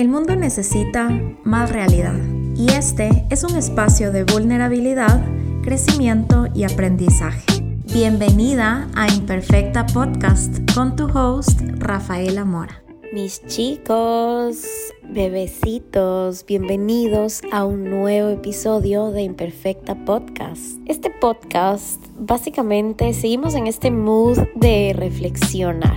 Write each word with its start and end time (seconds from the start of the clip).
El 0.00 0.08
mundo 0.08 0.34
necesita 0.34 1.10
más 1.44 1.70
realidad 1.70 2.18
y 2.56 2.70
este 2.70 3.26
es 3.28 3.44
un 3.44 3.54
espacio 3.54 4.10
de 4.12 4.24
vulnerabilidad, 4.24 5.22
crecimiento 5.62 6.46
y 6.54 6.64
aprendizaje. 6.64 7.44
Bienvenida 7.92 8.88
a 8.94 9.12
Imperfecta 9.12 9.84
Podcast 9.84 10.56
con 10.74 10.96
tu 10.96 11.04
host 11.04 11.60
Rafaela 11.76 12.46
Mora. 12.46 12.82
Mis 13.12 13.44
chicos, 13.46 14.64
bebecitos, 15.12 16.46
bienvenidos 16.46 17.42
a 17.50 17.64
un 17.64 17.90
nuevo 17.90 18.28
episodio 18.28 19.10
de 19.10 19.22
Imperfecta 19.22 19.96
Podcast. 20.04 20.78
Este 20.86 21.10
podcast, 21.10 22.00
básicamente, 22.16 23.12
seguimos 23.12 23.56
en 23.56 23.66
este 23.66 23.90
mood 23.90 24.38
de 24.54 24.92
reflexionar. 24.94 25.96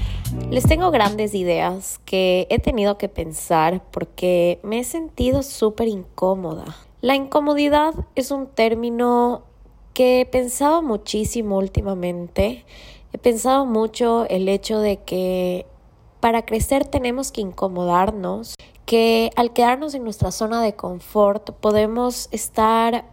Les 0.50 0.64
tengo 0.64 0.90
grandes 0.90 1.36
ideas 1.36 2.00
que 2.06 2.48
he 2.50 2.58
tenido 2.58 2.98
que 2.98 3.08
pensar 3.08 3.84
porque 3.92 4.60
me 4.64 4.80
he 4.80 4.84
sentido 4.84 5.44
súper 5.44 5.90
incómoda. 5.90 6.76
La 7.02 7.16
incomodidad 7.16 7.94
es 8.16 8.32
un 8.32 8.48
término 8.48 9.44
que 9.94 10.22
he 10.22 10.26
pensado 10.26 10.82
muchísimo 10.82 11.60
últimamente. 11.60 12.66
He 13.14 13.20
pensado 13.20 13.68
mucho 13.68 14.26
el 14.28 14.50
hecho 14.50 14.80
de 14.80 14.98
que 14.98 15.68
para 16.20 16.46
crecer 16.46 16.86
tenemos 16.86 17.34
que 17.34 17.42
incomodarnos, 17.42 18.56
que 18.86 19.32
al 19.36 19.54
quedarnos 19.54 19.94
en 19.94 20.04
nuestra 20.04 20.32
zona 20.32 20.62
de 20.62 20.76
confort 20.76 21.52
podemos 21.52 22.28
estar 22.32 23.06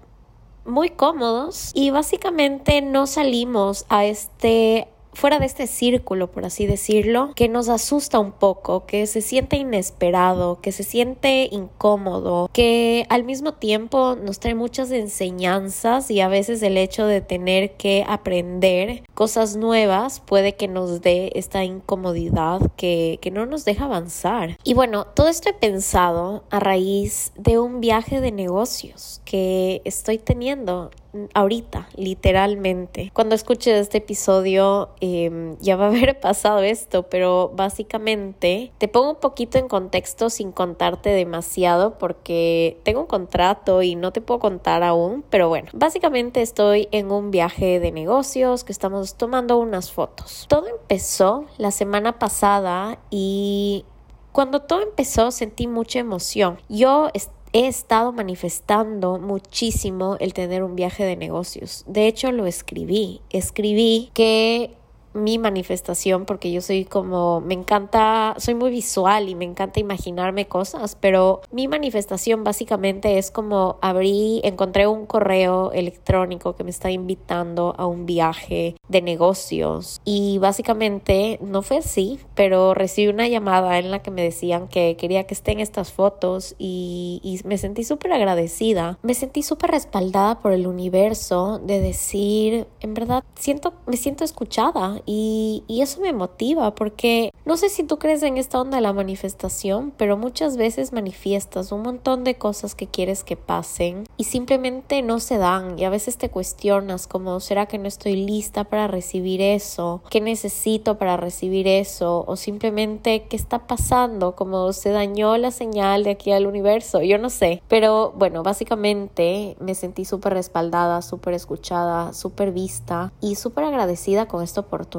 muy 0.64 0.90
cómodos 0.90 1.72
y 1.74 1.90
básicamente 1.90 2.82
no 2.82 3.06
salimos 3.06 3.86
a 3.88 4.04
este 4.04 4.88
fuera 5.12 5.38
de 5.38 5.46
este 5.46 5.66
círculo, 5.66 6.30
por 6.30 6.44
así 6.44 6.66
decirlo, 6.66 7.32
que 7.34 7.48
nos 7.48 7.68
asusta 7.68 8.18
un 8.18 8.32
poco, 8.32 8.86
que 8.86 9.06
se 9.06 9.20
siente 9.20 9.56
inesperado, 9.56 10.60
que 10.60 10.72
se 10.72 10.82
siente 10.82 11.48
incómodo, 11.50 12.48
que 12.52 13.06
al 13.08 13.24
mismo 13.24 13.54
tiempo 13.54 14.16
nos 14.16 14.40
trae 14.40 14.54
muchas 14.54 14.90
enseñanzas 14.90 16.10
y 16.10 16.20
a 16.20 16.28
veces 16.28 16.62
el 16.62 16.76
hecho 16.76 17.06
de 17.06 17.20
tener 17.20 17.72
que 17.72 18.04
aprender 18.06 19.02
cosas 19.14 19.56
nuevas 19.56 20.20
puede 20.20 20.54
que 20.54 20.68
nos 20.68 21.00
dé 21.00 21.32
esta 21.34 21.64
incomodidad 21.64 22.70
que, 22.76 23.18
que 23.20 23.30
no 23.30 23.46
nos 23.46 23.64
deja 23.64 23.84
avanzar. 23.86 24.56
Y 24.64 24.74
bueno, 24.74 25.06
todo 25.06 25.28
esto 25.28 25.50
he 25.50 25.54
pensado 25.54 26.44
a 26.50 26.60
raíz 26.60 27.32
de 27.36 27.58
un 27.58 27.80
viaje 27.80 28.20
de 28.20 28.32
negocios 28.32 29.20
que 29.24 29.82
estoy 29.84 30.18
teniendo 30.18 30.90
ahorita, 31.34 31.88
literalmente. 31.96 33.10
Cuando 33.12 33.34
escuches 33.34 33.80
este 33.80 33.98
episodio 33.98 34.90
em, 35.00 35.56
ya 35.58 35.76
va 35.76 35.86
a 35.86 35.88
haber 35.88 36.20
pasado 36.20 36.60
esto, 36.60 37.04
pero 37.04 37.52
básicamente 37.54 38.72
te 38.78 38.88
pongo 38.88 39.10
un 39.10 39.20
poquito 39.20 39.58
en 39.58 39.68
contexto 39.68 40.30
sin 40.30 40.52
contarte 40.52 41.10
demasiado 41.10 41.98
porque 41.98 42.78
tengo 42.82 43.00
un 43.00 43.06
contrato 43.06 43.82
y 43.82 43.96
no 43.96 44.12
te 44.12 44.20
puedo 44.20 44.40
contar 44.40 44.82
aún, 44.82 45.24
pero 45.30 45.48
bueno, 45.48 45.68
básicamente 45.72 46.42
estoy 46.42 46.88
en 46.92 47.10
un 47.10 47.30
viaje 47.30 47.80
de 47.80 47.92
negocios 47.92 48.64
que 48.64 48.72
estamos 48.72 49.14
tomando 49.14 49.58
unas 49.58 49.90
fotos. 49.90 50.46
Todo 50.48 50.66
empezó 50.68 51.46
la 51.58 51.70
semana 51.70 52.18
pasada 52.18 52.98
y 53.10 53.84
cuando 54.32 54.60
todo 54.60 54.82
empezó 54.82 55.30
sentí 55.30 55.66
mucha 55.66 55.98
emoción. 55.98 56.58
Yo 56.68 57.08
he 57.52 57.66
estado 57.66 58.12
manifestando 58.12 59.18
muchísimo 59.18 60.16
el 60.20 60.34
tener 60.34 60.62
un 60.62 60.76
viaje 60.76 61.04
de 61.04 61.16
negocios. 61.16 61.84
De 61.86 62.06
hecho, 62.06 62.32
lo 62.32 62.46
escribí. 62.46 63.20
Escribí 63.30 64.10
que 64.14 64.76
mi 65.12 65.38
manifestación 65.38 66.24
porque 66.24 66.52
yo 66.52 66.60
soy 66.60 66.84
como, 66.84 67.40
me 67.40 67.54
encanta, 67.54 68.34
soy 68.38 68.54
muy 68.54 68.70
visual 68.70 69.28
y 69.28 69.34
me 69.34 69.44
encanta 69.44 69.80
imaginarme 69.80 70.46
cosas, 70.46 70.96
pero 71.00 71.40
mi 71.50 71.68
manifestación 71.68 72.44
básicamente 72.44 73.18
es 73.18 73.30
como 73.30 73.78
abrí, 73.80 74.40
encontré 74.44 74.86
un 74.86 75.06
correo 75.06 75.72
electrónico 75.72 76.54
que 76.54 76.64
me 76.64 76.70
está 76.70 76.90
invitando 76.90 77.74
a 77.78 77.86
un 77.86 78.06
viaje 78.06 78.76
de 78.88 79.02
negocios. 79.02 80.00
Y 80.04 80.38
básicamente 80.38 81.38
no 81.42 81.62
fue 81.62 81.78
así, 81.78 82.20
pero 82.34 82.74
recibí 82.74 83.08
una 83.08 83.28
llamada 83.28 83.78
en 83.78 83.90
la 83.90 84.00
que 84.00 84.10
me 84.10 84.22
decían 84.22 84.68
que 84.68 84.96
quería 84.96 85.24
que 85.24 85.34
estén 85.34 85.60
estas 85.60 85.92
fotos 85.92 86.54
y, 86.58 87.20
y 87.22 87.46
me 87.46 87.58
sentí 87.58 87.84
súper 87.84 88.12
agradecida, 88.12 88.98
me 89.02 89.14
sentí 89.14 89.42
súper 89.42 89.70
respaldada 89.70 90.40
por 90.40 90.52
el 90.52 90.66
universo 90.66 91.60
de 91.64 91.80
decir, 91.80 92.66
en 92.80 92.94
verdad, 92.94 93.24
siento, 93.34 93.74
me 93.86 93.96
siento 93.96 94.24
escuchada 94.24 94.99
y, 95.06 95.64
eso 95.80 96.02
me 96.02 96.12
motiva 96.12 96.74
porque 96.74 97.30
no 97.46 97.56
sé 97.56 97.70
si 97.70 97.84
tú 97.84 97.98
crees 97.98 98.22
en 98.22 98.36
esta 98.36 98.60
onda 98.60 98.76
de 98.76 98.82
la 98.82 98.92
manifestación, 98.92 99.94
pero 99.96 100.18
muchas 100.18 100.58
veces 100.58 100.92
manifiestas 100.92 101.72
un 101.72 101.80
montón 101.80 102.22
de 102.22 102.34
cosas 102.34 102.74
que 102.74 102.86
quieres 102.86 103.24
que 103.24 103.36
pasen 103.36 104.04
y 104.18 104.24
simplemente 104.24 105.00
no 105.00 105.20
se 105.20 105.38
dan 105.38 105.78
y 105.78 105.84
a 105.84 105.90
veces 105.90 106.18
te 106.18 106.28
cuestionas 106.28 107.06
como 107.06 107.40
¿será 107.40 107.64
que 107.64 107.78
no 107.78 107.88
estoy 107.88 108.14
lista 108.14 108.64
para 108.64 108.88
recibir 108.88 109.40
eso? 109.40 110.02
¿Qué 110.10 110.20
necesito 110.20 110.98
para 110.98 111.16
recibir 111.16 111.66
eso? 111.66 112.24
O 112.26 112.36
simplemente 112.36 113.22
¿qué 113.22 113.36
está 113.36 113.66
pasando? 113.66 114.36
Como 114.36 114.74
se 114.74 114.90
dañó 114.90 115.38
la 115.38 115.50
señal 115.50 116.04
de 116.04 116.10
aquí 116.10 116.30
al 116.32 116.46
universo, 116.46 117.00
yo 117.00 117.16
no 117.16 117.30
sé, 117.30 117.62
pero 117.68 118.12
bueno, 118.16 118.42
básicamente 118.42 119.56
me 119.60 119.74
sentí 119.74 120.04
súper 120.04 120.34
respaldada, 120.34 121.00
súper 121.00 121.32
escuchada, 121.32 122.12
súper 122.12 122.52
vista 122.52 123.12
y 123.22 123.36
súper 123.36 123.64
agradecida 123.64 124.28
con 124.28 124.42
esta 124.42 124.60
oportunidad 124.60 124.89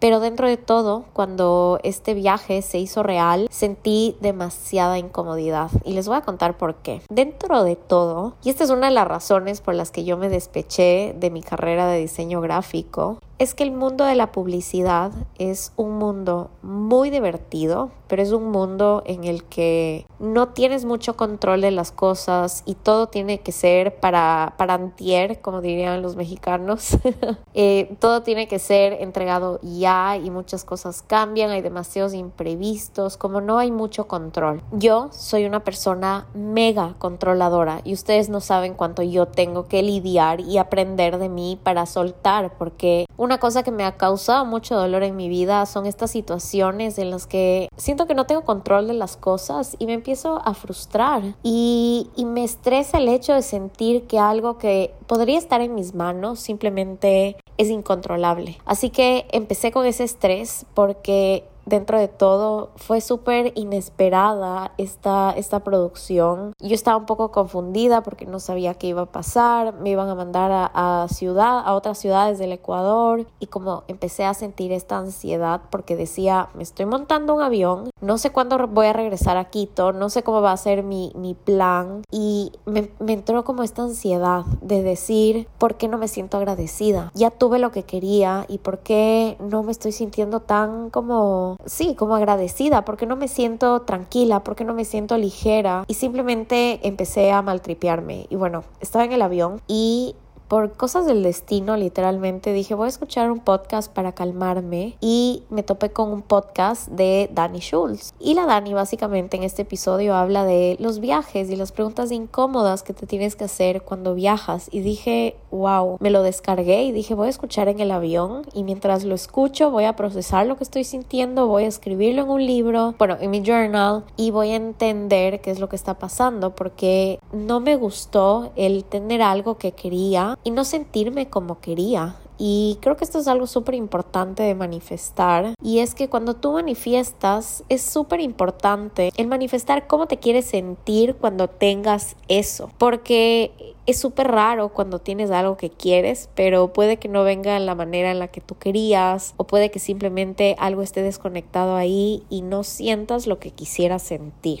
pero 0.00 0.20
dentro 0.20 0.48
de 0.48 0.56
todo, 0.56 1.04
cuando 1.12 1.78
este 1.82 2.14
viaje 2.14 2.62
se 2.62 2.78
hizo 2.78 3.02
real, 3.02 3.48
sentí 3.50 4.16
demasiada 4.20 4.98
incomodidad 4.98 5.70
y 5.84 5.92
les 5.92 6.08
voy 6.08 6.16
a 6.16 6.22
contar 6.22 6.56
por 6.56 6.76
qué. 6.76 7.02
Dentro 7.10 7.62
de 7.62 7.76
todo, 7.76 8.34
y 8.42 8.50
esta 8.50 8.64
es 8.64 8.70
una 8.70 8.88
de 8.88 8.94
las 8.94 9.06
razones 9.06 9.60
por 9.60 9.74
las 9.74 9.90
que 9.90 10.04
yo 10.04 10.16
me 10.16 10.28
despeché 10.28 11.14
de 11.18 11.30
mi 11.30 11.42
carrera 11.42 11.86
de 11.86 11.98
diseño 11.98 12.40
gráfico, 12.40 13.18
es 13.38 13.54
que 13.54 13.62
el 13.62 13.70
mundo 13.70 14.04
de 14.04 14.16
la 14.16 14.32
publicidad 14.32 15.12
es 15.38 15.72
un 15.76 15.98
mundo 15.98 16.50
muy 16.62 17.10
divertido, 17.10 17.92
pero 18.08 18.22
es 18.22 18.32
un 18.32 18.50
mundo 18.50 19.02
en 19.06 19.24
el 19.24 19.44
que 19.44 20.06
no 20.18 20.48
tienes 20.48 20.84
mucho 20.84 21.16
control 21.16 21.60
de 21.60 21.70
las 21.70 21.92
cosas 21.92 22.62
y 22.66 22.74
todo 22.74 23.06
tiene 23.08 23.40
que 23.40 23.52
ser 23.52 24.00
para, 24.00 24.54
para 24.56 24.74
antier, 24.74 25.40
como 25.40 25.60
dirían 25.60 26.02
los 26.02 26.16
mexicanos. 26.16 26.98
Eh, 27.54 27.96
todo 27.98 28.22
tiene 28.22 28.46
que 28.46 28.60
ser 28.60 28.92
entregado 29.00 29.58
ya 29.62 30.16
y 30.16 30.30
muchas 30.30 30.64
cosas 30.64 31.02
cambian, 31.02 31.50
hay 31.50 31.60
demasiados 31.60 32.14
imprevistos, 32.14 33.16
como 33.16 33.40
no 33.40 33.58
hay 33.58 33.72
mucho 33.72 34.06
control. 34.06 34.62
Yo 34.70 35.08
soy 35.10 35.44
una 35.44 35.64
persona 35.64 36.28
mega 36.34 36.94
controladora 36.98 37.80
y 37.82 37.94
ustedes 37.94 38.28
no 38.28 38.40
saben 38.40 38.74
cuánto 38.74 39.02
yo 39.02 39.26
tengo 39.26 39.66
que 39.66 39.82
lidiar 39.82 40.40
y 40.40 40.58
aprender 40.58 41.18
de 41.18 41.28
mí 41.28 41.58
para 41.60 41.86
soltar, 41.86 42.56
porque 42.58 43.06
cosa 43.36 43.62
que 43.62 43.70
me 43.70 43.84
ha 43.84 43.98
causado 43.98 44.46
mucho 44.46 44.74
dolor 44.74 45.02
en 45.02 45.14
mi 45.14 45.28
vida 45.28 45.66
son 45.66 45.84
estas 45.84 46.10
situaciones 46.10 46.98
en 46.98 47.10
las 47.10 47.26
que 47.26 47.68
siento 47.76 48.06
que 48.06 48.14
no 48.14 48.24
tengo 48.24 48.44
control 48.44 48.86
de 48.86 48.94
las 48.94 49.18
cosas 49.18 49.76
y 49.78 49.84
me 49.84 49.92
empiezo 49.92 50.40
a 50.42 50.54
frustrar 50.54 51.22
y, 51.42 52.08
y 52.16 52.24
me 52.24 52.44
estresa 52.44 52.96
el 52.96 53.08
hecho 53.08 53.34
de 53.34 53.42
sentir 53.42 54.06
que 54.06 54.18
algo 54.18 54.56
que 54.56 54.94
podría 55.06 55.36
estar 55.36 55.60
en 55.60 55.74
mis 55.74 55.94
manos 55.94 56.40
simplemente 56.40 57.36
es 57.58 57.68
incontrolable. 57.68 58.56
Así 58.64 58.88
que 58.88 59.26
empecé 59.32 59.70
con 59.72 59.84
ese 59.84 60.04
estrés 60.04 60.64
porque 60.72 61.44
dentro 61.68 61.98
de 61.98 62.08
todo 62.08 62.70
fue 62.76 63.00
súper 63.00 63.52
inesperada 63.54 64.72
esta, 64.78 65.32
esta 65.36 65.60
producción. 65.60 66.52
Yo 66.60 66.74
estaba 66.74 66.96
un 66.96 67.06
poco 67.06 67.30
confundida 67.30 68.02
porque 68.02 68.26
no 68.26 68.40
sabía 68.40 68.74
qué 68.74 68.88
iba 68.88 69.02
a 69.02 69.12
pasar. 69.12 69.74
Me 69.74 69.90
iban 69.90 70.08
a 70.08 70.14
mandar 70.14 70.70
a, 70.74 71.06
ciudad, 71.08 71.62
a 71.64 71.74
otras 71.74 71.98
ciudades 71.98 72.38
del 72.38 72.52
Ecuador 72.52 73.26
y 73.38 73.46
como 73.46 73.84
empecé 73.88 74.24
a 74.24 74.34
sentir 74.34 74.72
esta 74.72 74.98
ansiedad 74.98 75.60
porque 75.70 75.96
decía, 75.96 76.48
me 76.54 76.62
estoy 76.62 76.86
montando 76.86 77.34
un 77.34 77.42
avión, 77.42 77.90
no 78.00 78.18
sé 78.18 78.30
cuándo 78.30 78.66
voy 78.66 78.86
a 78.86 78.92
regresar 78.92 79.36
a 79.36 79.50
Quito, 79.50 79.92
no 79.92 80.10
sé 80.10 80.22
cómo 80.22 80.40
va 80.40 80.52
a 80.52 80.56
ser 80.56 80.82
mi, 80.82 81.12
mi 81.14 81.34
plan 81.34 82.02
y 82.10 82.52
me 82.64 82.90
entró 83.12 83.44
como 83.44 83.62
esta 83.62 83.82
ansiedad 83.82 84.44
de 84.62 84.82
decir, 84.82 85.48
¿por 85.58 85.76
qué 85.76 85.88
no 85.88 85.98
me 85.98 86.08
siento 86.08 86.36
agradecida? 86.36 87.10
Ya 87.14 87.30
tuve 87.30 87.58
lo 87.58 87.72
que 87.72 87.84
quería 87.84 88.44
y 88.48 88.58
por 88.58 88.78
qué 88.80 89.36
no 89.40 89.62
me 89.62 89.72
estoy 89.72 89.92
sintiendo 89.92 90.40
tan 90.40 90.90
como 90.90 91.57
sí, 91.64 91.94
como 91.94 92.16
agradecida, 92.16 92.84
porque 92.84 93.06
no 93.06 93.16
me 93.16 93.28
siento 93.28 93.82
tranquila, 93.82 94.44
porque 94.44 94.64
no 94.64 94.74
me 94.74 94.84
siento 94.84 95.16
ligera 95.18 95.84
y 95.86 95.94
simplemente 95.94 96.80
empecé 96.86 97.30
a 97.30 97.42
maltripearme. 97.42 98.26
Y 98.30 98.36
bueno, 98.36 98.64
estaba 98.80 99.04
en 99.04 99.12
el 99.12 99.22
avión 99.22 99.60
y 99.66 100.14
por 100.48 100.72
cosas 100.72 101.04
del 101.04 101.22
destino, 101.22 101.76
literalmente, 101.76 102.54
dije 102.54 102.74
voy 102.74 102.86
a 102.86 102.88
escuchar 102.88 103.30
un 103.30 103.40
podcast 103.40 103.92
para 103.92 104.12
calmarme 104.12 104.96
y 104.98 105.42
me 105.50 105.62
topé 105.62 105.90
con 105.90 106.10
un 106.10 106.22
podcast 106.22 106.88
de 106.88 107.28
Dani 107.34 107.60
Schultz. 107.60 108.14
Y 108.18 108.32
la 108.32 108.46
Dani 108.46 108.72
básicamente 108.72 109.36
en 109.36 109.42
este 109.42 109.62
episodio 109.62 110.14
habla 110.14 110.44
de 110.44 110.76
los 110.80 111.00
viajes 111.00 111.50
y 111.50 111.56
las 111.56 111.70
preguntas 111.70 112.10
incómodas 112.10 112.82
que 112.82 112.94
te 112.94 113.06
tienes 113.06 113.36
que 113.36 113.44
hacer 113.44 113.82
cuando 113.82 114.14
viajas. 114.14 114.68
Y 114.72 114.80
dije, 114.80 115.36
wow, 115.50 115.96
me 116.00 116.10
lo 116.10 116.22
descargué 116.22 116.84
y 116.84 116.92
dije 116.92 117.14
voy 117.14 117.26
a 117.26 117.30
escuchar 117.30 117.68
en 117.68 117.80
el 117.80 117.90
avión 117.90 118.42
y 118.54 118.64
mientras 118.64 119.04
lo 119.04 119.14
escucho 119.14 119.70
voy 119.70 119.84
a 119.84 119.96
procesar 119.96 120.46
lo 120.46 120.56
que 120.56 120.64
estoy 120.64 120.84
sintiendo, 120.84 121.46
voy 121.46 121.64
a 121.64 121.68
escribirlo 121.68 122.22
en 122.22 122.30
un 122.30 122.46
libro, 122.46 122.94
bueno, 122.98 123.16
en 123.20 123.30
mi 123.30 123.42
journal 123.42 124.04
y 124.16 124.30
voy 124.30 124.50
a 124.50 124.56
entender 124.56 125.40
qué 125.40 125.50
es 125.50 125.60
lo 125.60 125.68
que 125.68 125.76
está 125.76 125.94
pasando 125.98 126.54
porque 126.54 127.18
no 127.32 127.60
me 127.60 127.76
gustó 127.76 128.52
el 128.56 128.84
tener 128.84 129.22
algo 129.22 129.58
que 129.58 129.72
quería 129.72 130.38
y 130.44 130.50
no 130.50 130.64
sentirme 130.64 131.28
como 131.28 131.60
quería. 131.60 132.16
Y 132.38 132.78
creo 132.80 132.96
que 132.96 133.04
esto 133.04 133.18
es 133.18 133.28
algo 133.28 133.46
súper 133.46 133.74
importante 133.74 134.44
de 134.44 134.54
manifestar. 134.54 135.54
Y 135.62 135.80
es 135.80 135.94
que 135.94 136.08
cuando 136.08 136.34
tú 136.34 136.52
manifiestas, 136.52 137.64
es 137.68 137.82
súper 137.82 138.20
importante 138.20 139.10
el 139.16 139.26
manifestar 139.26 139.86
cómo 139.86 140.06
te 140.06 140.18
quieres 140.18 140.46
sentir 140.46 141.16
cuando 141.16 141.48
tengas 141.48 142.16
eso. 142.28 142.70
Porque 142.78 143.74
es 143.86 143.98
súper 143.98 144.28
raro 144.28 144.68
cuando 144.68 145.00
tienes 145.00 145.30
algo 145.30 145.56
que 145.56 145.70
quieres, 145.70 146.30
pero 146.34 146.72
puede 146.72 146.98
que 146.98 147.08
no 147.08 147.24
venga 147.24 147.56
en 147.56 147.66
la 147.66 147.74
manera 147.74 148.10
en 148.10 148.20
la 148.20 148.28
que 148.28 148.40
tú 148.40 148.56
querías. 148.56 149.34
O 149.36 149.44
puede 149.44 149.70
que 149.70 149.80
simplemente 149.80 150.54
algo 150.58 150.82
esté 150.82 151.02
desconectado 151.02 151.74
ahí 151.74 152.22
y 152.30 152.42
no 152.42 152.62
sientas 152.62 153.26
lo 153.26 153.38
que 153.40 153.50
quisieras 153.50 154.02
sentir. 154.02 154.60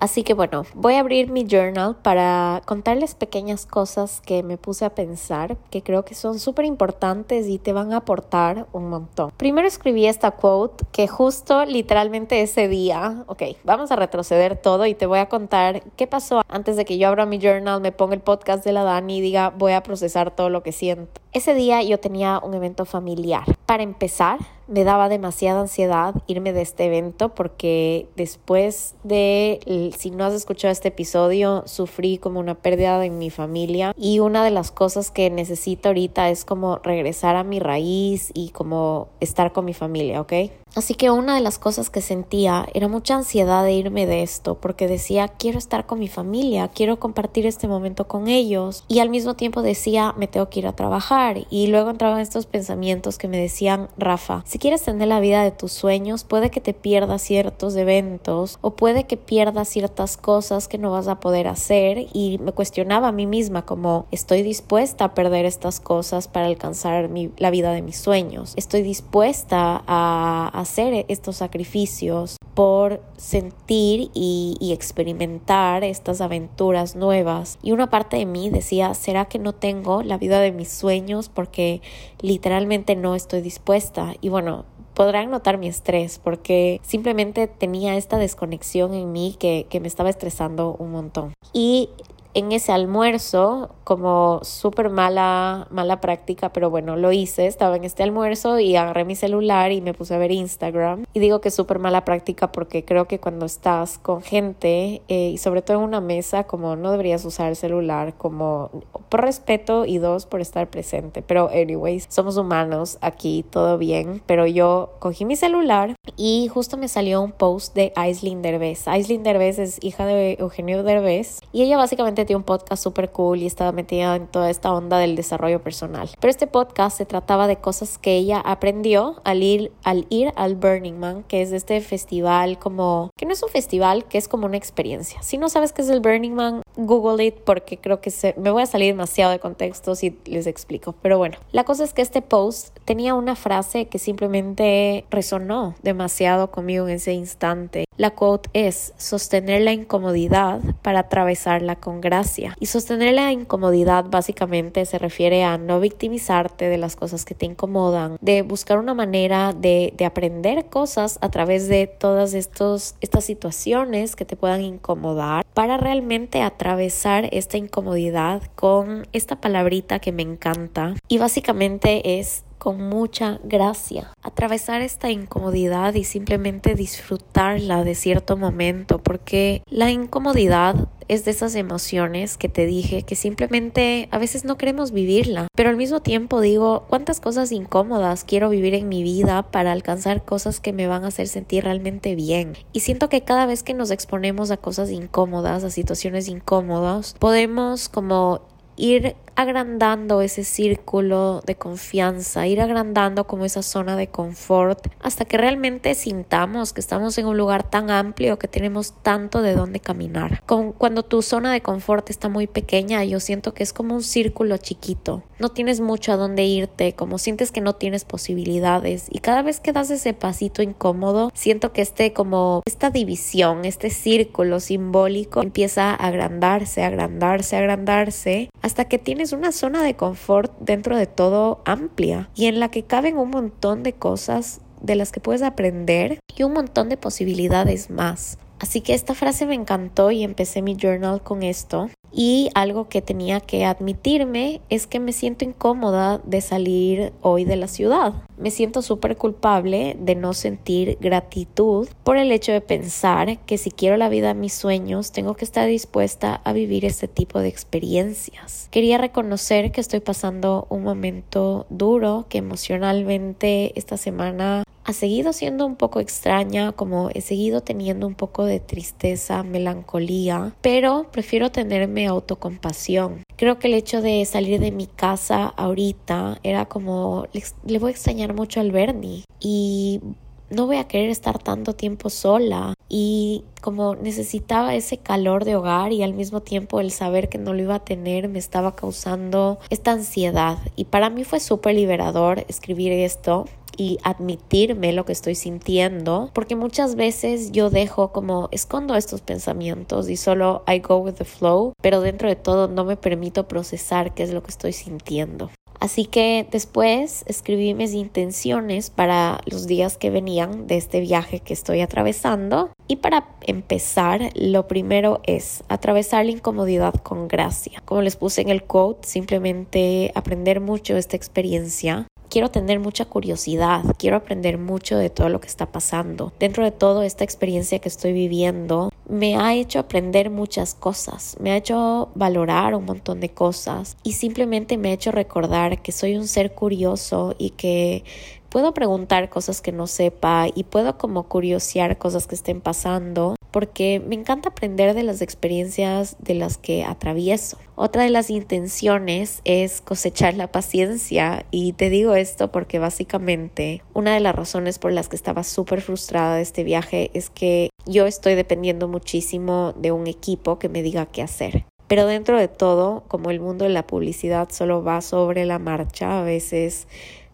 Así 0.00 0.22
que 0.22 0.34
bueno, 0.34 0.64
voy 0.74 0.94
a 0.94 1.00
abrir 1.00 1.30
mi 1.30 1.44
journal 1.44 1.96
para 2.02 2.62
contarles 2.66 3.14
pequeñas 3.14 3.66
cosas 3.66 4.20
que 4.20 4.42
me 4.42 4.56
puse 4.56 4.84
a 4.84 4.94
pensar, 4.94 5.56
que 5.70 5.82
creo 5.82 6.04
que 6.04 6.14
son 6.14 6.38
súper 6.38 6.66
importantes 6.66 7.48
y 7.48 7.58
te 7.58 7.72
van 7.72 7.92
a 7.92 7.98
aportar 7.98 8.66
un 8.72 8.88
montón. 8.90 9.32
Primero 9.36 9.66
escribí 9.66 10.06
esta 10.06 10.30
quote 10.30 10.84
que 10.92 11.08
justo 11.08 11.64
literalmente 11.64 12.40
ese 12.42 12.68
día, 12.68 13.24
ok, 13.26 13.42
vamos 13.64 13.90
a 13.90 13.96
retroceder 13.96 14.56
todo 14.56 14.86
y 14.86 14.94
te 14.94 15.06
voy 15.06 15.18
a 15.18 15.28
contar 15.28 15.82
qué 15.96 16.06
pasó 16.06 16.42
antes 16.48 16.76
de 16.76 16.84
que 16.84 16.98
yo 16.98 17.08
abra 17.08 17.26
mi 17.26 17.38
journal, 17.38 17.80
me 17.80 17.92
ponga 17.92 18.14
el 18.14 18.20
podcast 18.20 18.64
de 18.64 18.72
la 18.72 18.84
Dani 18.84 19.18
y 19.18 19.20
diga 19.20 19.50
voy 19.50 19.72
a 19.72 19.82
procesar 19.82 20.30
todo 20.30 20.48
lo 20.48 20.62
que 20.62 20.72
siento. 20.72 21.20
Ese 21.32 21.54
día 21.54 21.82
yo 21.82 21.98
tenía 21.98 22.40
un 22.42 22.54
evento 22.54 22.84
familiar. 22.84 23.44
Para 23.66 23.82
empezar, 23.82 24.38
me 24.68 24.84
daba 24.84 25.08
demasiada 25.08 25.60
ansiedad 25.60 26.14
irme 26.26 26.52
de 26.52 26.62
este 26.62 26.84
evento 26.84 27.30
porque 27.34 28.06
después 28.16 28.94
de, 29.02 29.92
si 29.96 30.10
no 30.10 30.24
has 30.24 30.34
escuchado 30.34 30.70
este 30.70 30.88
episodio, 30.88 31.64
sufrí 31.66 32.18
como 32.18 32.38
una 32.38 32.54
pérdida 32.54 33.04
en 33.04 33.18
mi 33.18 33.30
familia 33.30 33.92
y 33.96 34.20
una 34.20 34.44
de 34.44 34.50
las 34.50 34.70
cosas 34.70 35.10
que 35.10 35.30
necesito 35.30 35.88
ahorita 35.88 36.30
es 36.30 36.44
como 36.44 36.78
regresar 36.78 37.36
a 37.36 37.44
mi 37.44 37.58
raíz 37.58 38.30
y 38.34 38.50
como 38.50 39.08
estar 39.20 39.52
con 39.52 39.64
mi 39.64 39.74
familia, 39.74 40.20
¿ok? 40.20 40.32
Así 40.74 40.94
que 40.94 41.10
una 41.10 41.34
de 41.34 41.40
las 41.40 41.58
cosas 41.58 41.90
que 41.90 42.00
sentía 42.00 42.68
era 42.74 42.88
mucha 42.88 43.16
ansiedad 43.16 43.64
de 43.64 43.72
irme 43.72 44.06
de 44.06 44.22
esto 44.22 44.56
porque 44.56 44.86
decía 44.86 45.28
quiero 45.28 45.58
estar 45.58 45.86
con 45.86 45.98
mi 45.98 46.08
familia, 46.08 46.68
quiero 46.68 47.00
compartir 47.00 47.46
este 47.46 47.66
momento 47.66 48.06
con 48.06 48.28
ellos 48.28 48.84
y 48.86 49.00
al 49.00 49.10
mismo 49.10 49.34
tiempo 49.34 49.62
decía 49.62 50.14
me 50.16 50.28
tengo 50.28 50.48
que 50.50 50.60
ir 50.60 50.66
a 50.66 50.76
trabajar 50.76 51.46
y 51.50 51.66
luego 51.68 51.90
entraban 51.90 52.20
estos 52.20 52.46
pensamientos 52.46 53.18
que 53.18 53.28
me 53.28 53.40
decían 53.40 53.88
Rafa, 53.96 54.42
si 54.46 54.58
quieres 54.58 54.82
tener 54.82 55.08
la 55.08 55.20
vida 55.20 55.42
de 55.42 55.50
tus 55.50 55.72
sueños 55.72 56.24
puede 56.24 56.50
que 56.50 56.60
te 56.60 56.74
pierdas 56.74 57.22
ciertos 57.22 57.74
eventos 57.74 58.58
o 58.60 58.76
puede 58.76 59.04
que 59.04 59.16
pierdas 59.16 59.68
ciertas 59.68 60.16
cosas 60.16 60.68
que 60.68 60.78
no 60.78 60.92
vas 60.92 61.08
a 61.08 61.18
poder 61.18 61.48
hacer 61.48 62.06
y 62.12 62.38
me 62.38 62.52
cuestionaba 62.52 63.08
a 63.08 63.12
mí 63.12 63.26
misma 63.26 63.64
como 63.64 64.06
estoy 64.10 64.42
dispuesta 64.42 65.06
a 65.06 65.14
perder 65.14 65.44
estas 65.44 65.80
cosas 65.80 66.28
para 66.28 66.46
alcanzar 66.46 67.10
la 67.38 67.50
vida 67.50 67.72
de 67.72 67.82
mis 67.82 67.96
sueños, 67.96 68.52
estoy 68.56 68.82
dispuesta 68.82 69.82
a 69.86 70.57
hacer 70.60 71.04
estos 71.08 71.36
sacrificios, 71.36 72.38
por 72.58 73.00
sentir 73.16 74.10
y, 74.14 74.56
experimentar 74.72 75.84
estas 75.84 76.20
aventuras 76.20 76.96
nuevas. 76.96 77.56
Y 77.62 77.70
una 77.70 77.88
parte 77.88 78.16
de 78.16 78.26
mí 78.26 78.50
decía, 78.50 78.94
¿será 78.94 79.26
que 79.26 79.38
no 79.38 79.54
tengo 79.54 80.02
la 80.02 80.18
vida 80.18 80.40
de 80.40 80.50
mis 80.50 80.68
sueños 80.68 81.28
porque 81.28 81.82
literalmente 82.20 82.96
no 82.96 83.14
estoy 83.14 83.42
dispuesta? 83.42 84.14
Y 84.20 84.28
bueno, 84.28 84.64
podrán 84.94 85.30
notar 85.30 85.56
mi 85.56 85.68
estrés 85.68 86.18
porque 86.18 86.80
simplemente 86.82 87.46
tenía 87.46 87.96
esta 87.96 88.18
desconexión 88.18 88.92
en 88.92 89.12
mí 89.12 89.36
que, 89.38 89.68
que 89.70 89.78
me 89.78 89.86
estaba 89.86 90.10
estresando 90.10 90.74
un 90.80 90.90
montón. 90.90 91.34
Y 91.52 91.90
en 92.38 92.52
ese 92.52 92.70
almuerzo, 92.70 93.74
como 93.82 94.38
súper 94.44 94.90
mala, 94.90 95.66
mala 95.70 96.00
práctica, 96.00 96.52
pero 96.52 96.70
bueno, 96.70 96.94
lo 96.94 97.10
hice, 97.10 97.46
estaba 97.46 97.74
en 97.74 97.82
este 97.82 98.04
almuerzo 98.04 98.60
y 98.60 98.76
agarré 98.76 99.04
mi 99.04 99.16
celular 99.16 99.72
y 99.72 99.80
me 99.80 99.92
puse 99.92 100.14
a 100.14 100.18
ver 100.18 100.30
Instagram. 100.30 101.04
Y 101.12 101.18
digo 101.18 101.40
que 101.40 101.48
es 101.48 101.54
súper 101.54 101.80
mala 101.80 102.04
práctica 102.04 102.52
porque 102.52 102.84
creo 102.84 103.06
que 103.08 103.18
cuando 103.18 103.44
estás 103.44 103.98
con 103.98 104.22
gente 104.22 105.02
eh, 105.08 105.30
y 105.30 105.38
sobre 105.38 105.62
todo 105.62 105.78
en 105.78 105.82
una 105.82 106.00
mesa, 106.00 106.44
como 106.44 106.76
no 106.76 106.92
deberías 106.92 107.24
usar 107.24 107.48
el 107.48 107.56
celular, 107.56 108.14
como 108.16 108.70
por 109.08 109.22
respeto 109.22 109.84
y 109.84 109.98
dos, 109.98 110.26
por 110.26 110.40
estar 110.40 110.68
presente. 110.70 111.22
Pero 111.22 111.48
anyways, 111.48 112.06
somos 112.08 112.36
humanos 112.36 112.98
aquí, 113.00 113.44
todo 113.50 113.78
bien, 113.78 114.22
pero 114.26 114.46
yo 114.46 114.90
cogí 115.00 115.24
mi 115.24 115.34
celular 115.34 115.96
y 116.16 116.46
justo 116.46 116.76
me 116.76 116.86
salió 116.86 117.20
un 117.20 117.32
post 117.32 117.74
de 117.74 117.92
Aislinn 117.96 118.42
Derbez. 118.42 118.86
Aislinn 118.86 119.24
Derbez 119.24 119.58
es 119.58 119.78
hija 119.82 120.06
de 120.06 120.36
Eugenio 120.38 120.84
Derbez 120.84 121.40
y 121.52 121.62
ella 121.62 121.76
básicamente 121.76 122.27
un 122.36 122.42
podcast 122.42 122.82
súper 122.82 123.10
cool 123.10 123.38
y 123.38 123.46
estaba 123.46 123.72
metida 123.72 124.16
en 124.16 124.26
toda 124.26 124.50
esta 124.50 124.72
onda 124.72 124.98
del 124.98 125.16
desarrollo 125.16 125.62
personal. 125.62 126.10
Pero 126.20 126.30
este 126.30 126.46
podcast 126.46 126.98
se 126.98 127.06
trataba 127.06 127.46
de 127.46 127.56
cosas 127.56 127.98
que 127.98 128.16
ella 128.16 128.40
aprendió 128.40 129.20
al 129.24 129.42
ir 129.42 129.72
al, 129.84 130.06
ir 130.10 130.32
al 130.36 130.56
Burning 130.56 130.98
Man, 130.98 131.24
que 131.24 131.42
es 131.42 131.52
este 131.52 131.80
festival 131.80 132.58
como, 132.58 133.10
que 133.16 133.26
no 133.26 133.32
es 133.32 133.42
un 133.42 133.48
festival, 133.48 134.04
que 134.04 134.18
es 134.18 134.28
como 134.28 134.46
una 134.46 134.56
experiencia. 134.56 135.22
Si 135.22 135.38
no 135.38 135.48
sabes 135.48 135.72
qué 135.72 135.82
es 135.82 135.88
el 135.88 136.00
Burning 136.00 136.34
Man, 136.34 136.62
Google 136.76 137.24
it 137.24 137.36
porque 137.44 137.78
creo 137.78 138.00
que 138.00 138.10
se, 138.10 138.34
me 138.38 138.50
voy 138.50 138.62
a 138.62 138.66
salir 138.66 138.92
demasiado 138.92 139.32
de 139.32 139.38
contexto 139.38 139.94
si 139.94 140.18
les 140.24 140.46
explico. 140.46 140.94
Pero 141.02 141.18
bueno, 141.18 141.38
la 141.52 141.64
cosa 141.64 141.84
es 141.84 141.94
que 141.94 142.02
este 142.02 142.22
post 142.22 142.76
tenía 142.84 143.14
una 143.14 143.36
frase 143.36 143.86
que 143.86 143.98
simplemente 143.98 145.04
resonó 145.10 145.74
demasiado 145.82 146.50
conmigo 146.50 146.86
en 146.88 146.94
ese 146.94 147.12
instante. 147.12 147.87
La 147.98 148.10
quote 148.10 148.48
es 148.52 148.94
sostener 148.96 149.62
la 149.62 149.72
incomodidad 149.72 150.60
para 150.82 151.00
atravesarla 151.00 151.74
con 151.74 152.00
gracia. 152.00 152.56
Y 152.60 152.66
sostener 152.66 153.14
la 153.14 153.32
incomodidad 153.32 154.04
básicamente 154.08 154.86
se 154.86 154.98
refiere 154.98 155.42
a 155.42 155.58
no 155.58 155.80
victimizarte 155.80 156.68
de 156.68 156.78
las 156.78 156.94
cosas 156.94 157.24
que 157.24 157.34
te 157.34 157.46
incomodan, 157.46 158.16
de 158.20 158.42
buscar 158.42 158.78
una 158.78 158.94
manera 158.94 159.52
de, 159.52 159.92
de 159.96 160.04
aprender 160.04 160.66
cosas 160.66 161.18
a 161.22 161.30
través 161.30 161.66
de 161.66 161.88
todas 161.88 162.34
estos, 162.34 162.94
estas 163.00 163.24
situaciones 163.24 164.14
que 164.14 164.24
te 164.24 164.36
puedan 164.36 164.62
incomodar 164.62 165.44
para 165.52 165.76
realmente 165.76 166.40
atravesar 166.42 167.28
esta 167.32 167.56
incomodidad 167.56 168.42
con 168.54 169.08
esta 169.12 169.40
palabrita 169.40 169.98
que 169.98 170.12
me 170.12 170.22
encanta. 170.22 170.94
Y 171.08 171.18
básicamente 171.18 172.20
es 172.20 172.44
con 172.68 172.86
mucha 172.86 173.40
gracia. 173.44 174.12
Atravesar 174.20 174.82
esta 174.82 175.10
incomodidad 175.10 175.94
y 175.94 176.04
simplemente 176.04 176.74
disfrutarla 176.74 177.82
de 177.82 177.94
cierto 177.94 178.36
momento, 178.36 178.98
porque 178.98 179.62
la 179.70 179.90
incomodidad 179.90 180.90
es 181.08 181.24
de 181.24 181.30
esas 181.30 181.54
emociones 181.54 182.36
que 182.36 182.50
te 182.50 182.66
dije 182.66 183.04
que 183.04 183.16
simplemente 183.16 184.10
a 184.10 184.18
veces 184.18 184.44
no 184.44 184.58
queremos 184.58 184.92
vivirla, 184.92 185.46
pero 185.56 185.70
al 185.70 185.78
mismo 185.78 186.00
tiempo 186.00 186.42
digo, 186.42 186.84
¿cuántas 186.90 187.20
cosas 187.20 187.52
incómodas 187.52 188.24
quiero 188.24 188.50
vivir 188.50 188.74
en 188.74 188.90
mi 188.90 189.02
vida 189.02 189.50
para 189.50 189.72
alcanzar 189.72 190.22
cosas 190.22 190.60
que 190.60 190.74
me 190.74 190.86
van 190.86 191.04
a 191.04 191.08
hacer 191.08 191.26
sentir 191.26 191.64
realmente 191.64 192.14
bien? 192.16 192.52
Y 192.74 192.80
siento 192.80 193.08
que 193.08 193.22
cada 193.22 193.46
vez 193.46 193.62
que 193.62 193.72
nos 193.72 193.90
exponemos 193.90 194.50
a 194.50 194.58
cosas 194.58 194.90
incómodas, 194.90 195.64
a 195.64 195.70
situaciones 195.70 196.28
incómodas, 196.28 197.16
podemos 197.18 197.88
como 197.88 198.42
ir 198.78 199.16
agrandando 199.38 200.20
ese 200.20 200.42
círculo 200.42 201.42
de 201.46 201.54
confianza, 201.54 202.48
ir 202.48 202.60
agrandando 202.60 203.28
como 203.28 203.44
esa 203.44 203.62
zona 203.62 203.94
de 203.94 204.08
confort 204.08 204.88
hasta 205.00 205.26
que 205.26 205.38
realmente 205.38 205.94
sintamos 205.94 206.72
que 206.72 206.80
estamos 206.80 207.16
en 207.18 207.26
un 207.26 207.36
lugar 207.36 207.62
tan 207.70 207.88
amplio 207.88 208.36
que 208.40 208.48
tenemos 208.48 208.94
tanto 209.00 209.40
de 209.40 209.54
dónde 209.54 209.78
caminar. 209.78 210.42
cuando 210.44 211.04
tu 211.04 211.22
zona 211.22 211.52
de 211.52 211.60
confort 211.60 212.10
está 212.10 212.28
muy 212.28 212.48
pequeña, 212.48 213.04
yo 213.04 213.20
siento 213.20 213.54
que 213.54 213.62
es 213.62 213.72
como 213.72 213.94
un 213.94 214.02
círculo 214.02 214.56
chiquito. 214.56 215.22
No 215.38 215.50
tienes 215.50 215.80
mucho 215.80 216.10
a 216.12 216.16
dónde 216.16 216.42
irte, 216.44 216.94
como 216.94 217.18
sientes 217.18 217.52
que 217.52 217.60
no 217.60 217.76
tienes 217.76 218.04
posibilidades 218.04 219.06
y 219.08 219.20
cada 219.20 219.42
vez 219.42 219.60
que 219.60 219.72
das 219.72 219.90
ese 219.90 220.14
pasito 220.14 220.62
incómodo, 220.62 221.30
siento 221.32 221.72
que 221.72 221.82
este 221.82 222.12
como 222.12 222.62
esta 222.66 222.90
división, 222.90 223.64
este 223.64 223.90
círculo 223.90 224.58
simbólico 224.58 225.42
empieza 225.42 225.90
a 225.90 225.94
agrandarse, 225.94 226.82
agrandarse, 226.82 227.56
agrandarse 227.56 228.50
hasta 228.62 228.86
que 228.86 228.98
tienes 228.98 229.27
una 229.32 229.52
zona 229.52 229.82
de 229.82 229.96
confort 229.96 230.52
dentro 230.60 230.96
de 230.96 231.06
todo 231.06 231.62
amplia 231.64 232.30
y 232.34 232.46
en 232.46 232.60
la 232.60 232.70
que 232.70 232.84
caben 232.84 233.18
un 233.18 233.30
montón 233.30 233.82
de 233.82 233.92
cosas 233.92 234.60
de 234.80 234.94
las 234.94 235.12
que 235.12 235.20
puedes 235.20 235.42
aprender 235.42 236.18
y 236.36 236.42
un 236.42 236.52
montón 236.52 236.88
de 236.88 236.96
posibilidades 236.96 237.90
más. 237.90 238.38
Así 238.60 238.80
que 238.80 238.94
esta 238.94 239.14
frase 239.14 239.46
me 239.46 239.54
encantó 239.54 240.10
y 240.10 240.24
empecé 240.24 240.62
mi 240.62 240.76
journal 240.76 241.22
con 241.22 241.42
esto. 241.42 241.90
Y 242.12 242.50
algo 242.54 242.88
que 242.88 243.02
tenía 243.02 243.40
que 243.40 243.64
admitirme 243.64 244.60
es 244.68 244.86
que 244.86 245.00
me 245.00 245.12
siento 245.12 245.44
incómoda 245.44 246.20
de 246.24 246.40
salir 246.40 247.12
hoy 247.22 247.44
de 247.44 247.56
la 247.56 247.68
ciudad. 247.68 248.14
Me 248.36 248.50
siento 248.50 248.82
súper 248.82 249.16
culpable 249.16 249.96
de 250.00 250.14
no 250.14 250.32
sentir 250.32 250.96
gratitud 251.00 251.88
por 252.04 252.16
el 252.16 252.32
hecho 252.32 252.52
de 252.52 252.60
pensar 252.60 253.38
que 253.40 253.58
si 253.58 253.70
quiero 253.70 253.96
la 253.96 254.08
vida 254.08 254.28
de 254.28 254.40
mis 254.40 254.54
sueños, 254.54 255.12
tengo 255.12 255.34
que 255.34 255.44
estar 255.44 255.66
dispuesta 255.66 256.40
a 256.44 256.52
vivir 256.52 256.84
este 256.84 257.08
tipo 257.08 257.40
de 257.40 257.48
experiencias. 257.48 258.68
Quería 258.70 258.98
reconocer 258.98 259.72
que 259.72 259.80
estoy 259.80 260.00
pasando 260.00 260.66
un 260.70 260.84
momento 260.84 261.66
duro, 261.68 262.26
que 262.28 262.38
emocionalmente 262.38 263.72
esta 263.78 263.96
semana 263.96 264.64
ha 264.88 264.94
seguido 264.94 265.34
siendo 265.34 265.66
un 265.66 265.76
poco 265.76 266.00
extraña, 266.00 266.72
como 266.72 267.10
he 267.12 267.20
seguido 267.20 267.60
teniendo 267.60 268.06
un 268.06 268.14
poco 268.14 268.46
de 268.46 268.58
tristeza, 268.58 269.42
melancolía, 269.42 270.54
pero 270.62 271.08
prefiero 271.12 271.52
tenerme 271.52 272.06
autocompasión. 272.06 273.22
Creo 273.36 273.58
que 273.58 273.66
el 273.66 273.74
hecho 273.74 274.00
de 274.00 274.24
salir 274.24 274.60
de 274.60 274.72
mi 274.72 274.86
casa 274.86 275.44
ahorita 275.44 276.40
era 276.42 276.64
como 276.64 277.26
le, 277.66 277.78
voy 277.78 277.88
a 277.88 277.90
extrañar 277.90 278.32
mucho 278.32 278.60
al 278.60 278.72
Bernie 278.72 279.24
y 279.40 280.00
no 280.48 280.64
voy 280.64 280.78
a 280.78 280.88
querer 280.88 281.10
estar 281.10 281.38
tanto 281.38 281.74
tiempo 281.74 282.08
sola. 282.08 282.72
Y 282.88 283.44
como 283.60 283.94
necesitaba 283.94 284.74
ese 284.74 284.96
calor 284.96 285.44
de 285.44 285.56
hogar 285.56 285.92
y 285.92 286.02
al 286.02 286.14
mismo 286.14 286.40
tiempo 286.40 286.80
el 286.80 286.92
saber 286.92 287.28
que 287.28 287.36
no 287.36 287.52
lo 287.52 287.60
iba 287.60 287.74
a 287.74 287.84
tener 287.84 288.30
me 288.30 288.38
estaba 288.38 288.74
causando 288.74 289.58
esta 289.68 289.92
ansiedad. 289.92 290.56
Y 290.76 290.86
para 290.86 291.10
mí 291.10 291.24
fue 291.24 291.40
súper 291.40 291.74
liberador 291.74 292.46
escribir 292.48 292.92
esto 292.92 293.44
y 293.78 293.98
admitirme 294.02 294.92
lo 294.92 295.06
que 295.06 295.12
estoy 295.12 295.34
sintiendo, 295.34 296.30
porque 296.34 296.56
muchas 296.56 296.96
veces 296.96 297.52
yo 297.52 297.70
dejo 297.70 298.12
como 298.12 298.48
escondo 298.50 298.96
estos 298.96 299.22
pensamientos 299.22 300.10
y 300.10 300.16
solo 300.16 300.64
I 300.68 300.80
go 300.80 300.98
with 300.98 301.14
the 301.14 301.24
flow, 301.24 301.72
pero 301.80 302.02
dentro 302.02 302.28
de 302.28 302.36
todo 302.36 302.68
no 302.68 302.84
me 302.84 302.96
permito 302.96 303.48
procesar 303.48 304.12
qué 304.12 304.24
es 304.24 304.32
lo 304.32 304.42
que 304.42 304.50
estoy 304.50 304.72
sintiendo. 304.72 305.48
Así 305.80 306.06
que 306.06 306.44
después 306.50 307.22
escribí 307.28 307.72
mis 307.72 307.92
intenciones 307.92 308.90
para 308.90 309.40
los 309.46 309.68
días 309.68 309.96
que 309.96 310.10
venían 310.10 310.66
de 310.66 310.76
este 310.76 311.00
viaje 311.00 311.38
que 311.38 311.54
estoy 311.54 311.82
atravesando. 311.82 312.70
Y 312.88 312.96
para 312.96 313.28
empezar, 313.42 314.32
lo 314.34 314.66
primero 314.66 315.20
es 315.24 315.62
atravesar 315.68 316.26
la 316.26 316.32
incomodidad 316.32 316.94
con 316.94 317.28
gracia. 317.28 317.80
Como 317.84 318.02
les 318.02 318.16
puse 318.16 318.40
en 318.40 318.48
el 318.48 318.64
quote, 318.64 319.06
simplemente 319.06 320.10
aprender 320.16 320.60
mucho 320.60 320.96
esta 320.96 321.16
experiencia 321.16 322.08
quiero 322.28 322.50
tener 322.50 322.80
mucha 322.80 323.04
curiosidad, 323.04 323.82
quiero 323.98 324.16
aprender 324.16 324.58
mucho 324.58 324.96
de 324.96 325.10
todo 325.10 325.28
lo 325.28 325.40
que 325.40 325.48
está 325.48 325.66
pasando. 325.66 326.32
Dentro 326.38 326.64
de 326.64 326.70
toda 326.70 327.06
esta 327.06 327.24
experiencia 327.24 327.78
que 327.78 327.88
estoy 327.88 328.12
viviendo, 328.12 328.92
me 329.08 329.36
ha 329.36 329.54
hecho 329.54 329.78
aprender 329.78 330.30
muchas 330.30 330.74
cosas, 330.74 331.36
me 331.40 331.52
ha 331.52 331.56
hecho 331.56 332.10
valorar 332.14 332.74
un 332.74 332.84
montón 332.84 333.20
de 333.20 333.30
cosas 333.30 333.96
y 334.02 334.12
simplemente 334.12 334.76
me 334.76 334.90
ha 334.90 334.92
hecho 334.92 335.12
recordar 335.12 335.82
que 335.82 335.92
soy 335.92 336.16
un 336.16 336.28
ser 336.28 336.52
curioso 336.52 337.34
y 337.38 337.50
que 337.50 338.04
puedo 338.50 338.74
preguntar 338.74 339.28
cosas 339.30 339.60
que 339.60 339.72
no 339.72 339.86
sepa 339.86 340.46
y 340.54 340.64
puedo 340.64 340.98
como 340.98 341.24
curiosear 341.24 341.98
cosas 341.98 342.26
que 342.26 342.34
estén 342.34 342.60
pasando 342.60 343.37
porque 343.50 344.02
me 344.06 344.14
encanta 344.14 344.50
aprender 344.50 344.94
de 344.94 345.02
las 345.02 345.22
experiencias 345.22 346.16
de 346.20 346.34
las 346.34 346.58
que 346.58 346.84
atravieso. 346.84 347.58
Otra 347.74 348.02
de 348.02 348.10
las 348.10 348.30
intenciones 348.30 349.40
es 349.44 349.80
cosechar 349.80 350.34
la 350.34 350.52
paciencia 350.52 351.46
y 351.50 351.72
te 351.72 351.90
digo 351.90 352.14
esto 352.14 352.50
porque 352.50 352.78
básicamente 352.78 353.82
una 353.94 354.14
de 354.14 354.20
las 354.20 354.34
razones 354.34 354.78
por 354.78 354.92
las 354.92 355.08
que 355.08 355.16
estaba 355.16 355.44
súper 355.44 355.80
frustrada 355.80 356.36
de 356.36 356.42
este 356.42 356.64
viaje 356.64 357.10
es 357.14 357.30
que 357.30 357.70
yo 357.86 358.06
estoy 358.06 358.34
dependiendo 358.34 358.88
muchísimo 358.88 359.72
de 359.76 359.92
un 359.92 360.06
equipo 360.06 360.58
que 360.58 360.68
me 360.68 360.82
diga 360.82 361.06
qué 361.06 361.22
hacer. 361.22 361.64
Pero 361.88 362.04
dentro 362.04 362.38
de 362.38 362.48
todo, 362.48 363.04
como 363.08 363.30
el 363.30 363.40
mundo 363.40 363.64
de 363.64 363.70
la 363.70 363.86
publicidad 363.86 364.50
solo 364.50 364.84
va 364.84 365.00
sobre 365.00 365.46
la 365.46 365.58
marcha, 365.58 366.20
a 366.20 366.22
veces 366.22 366.86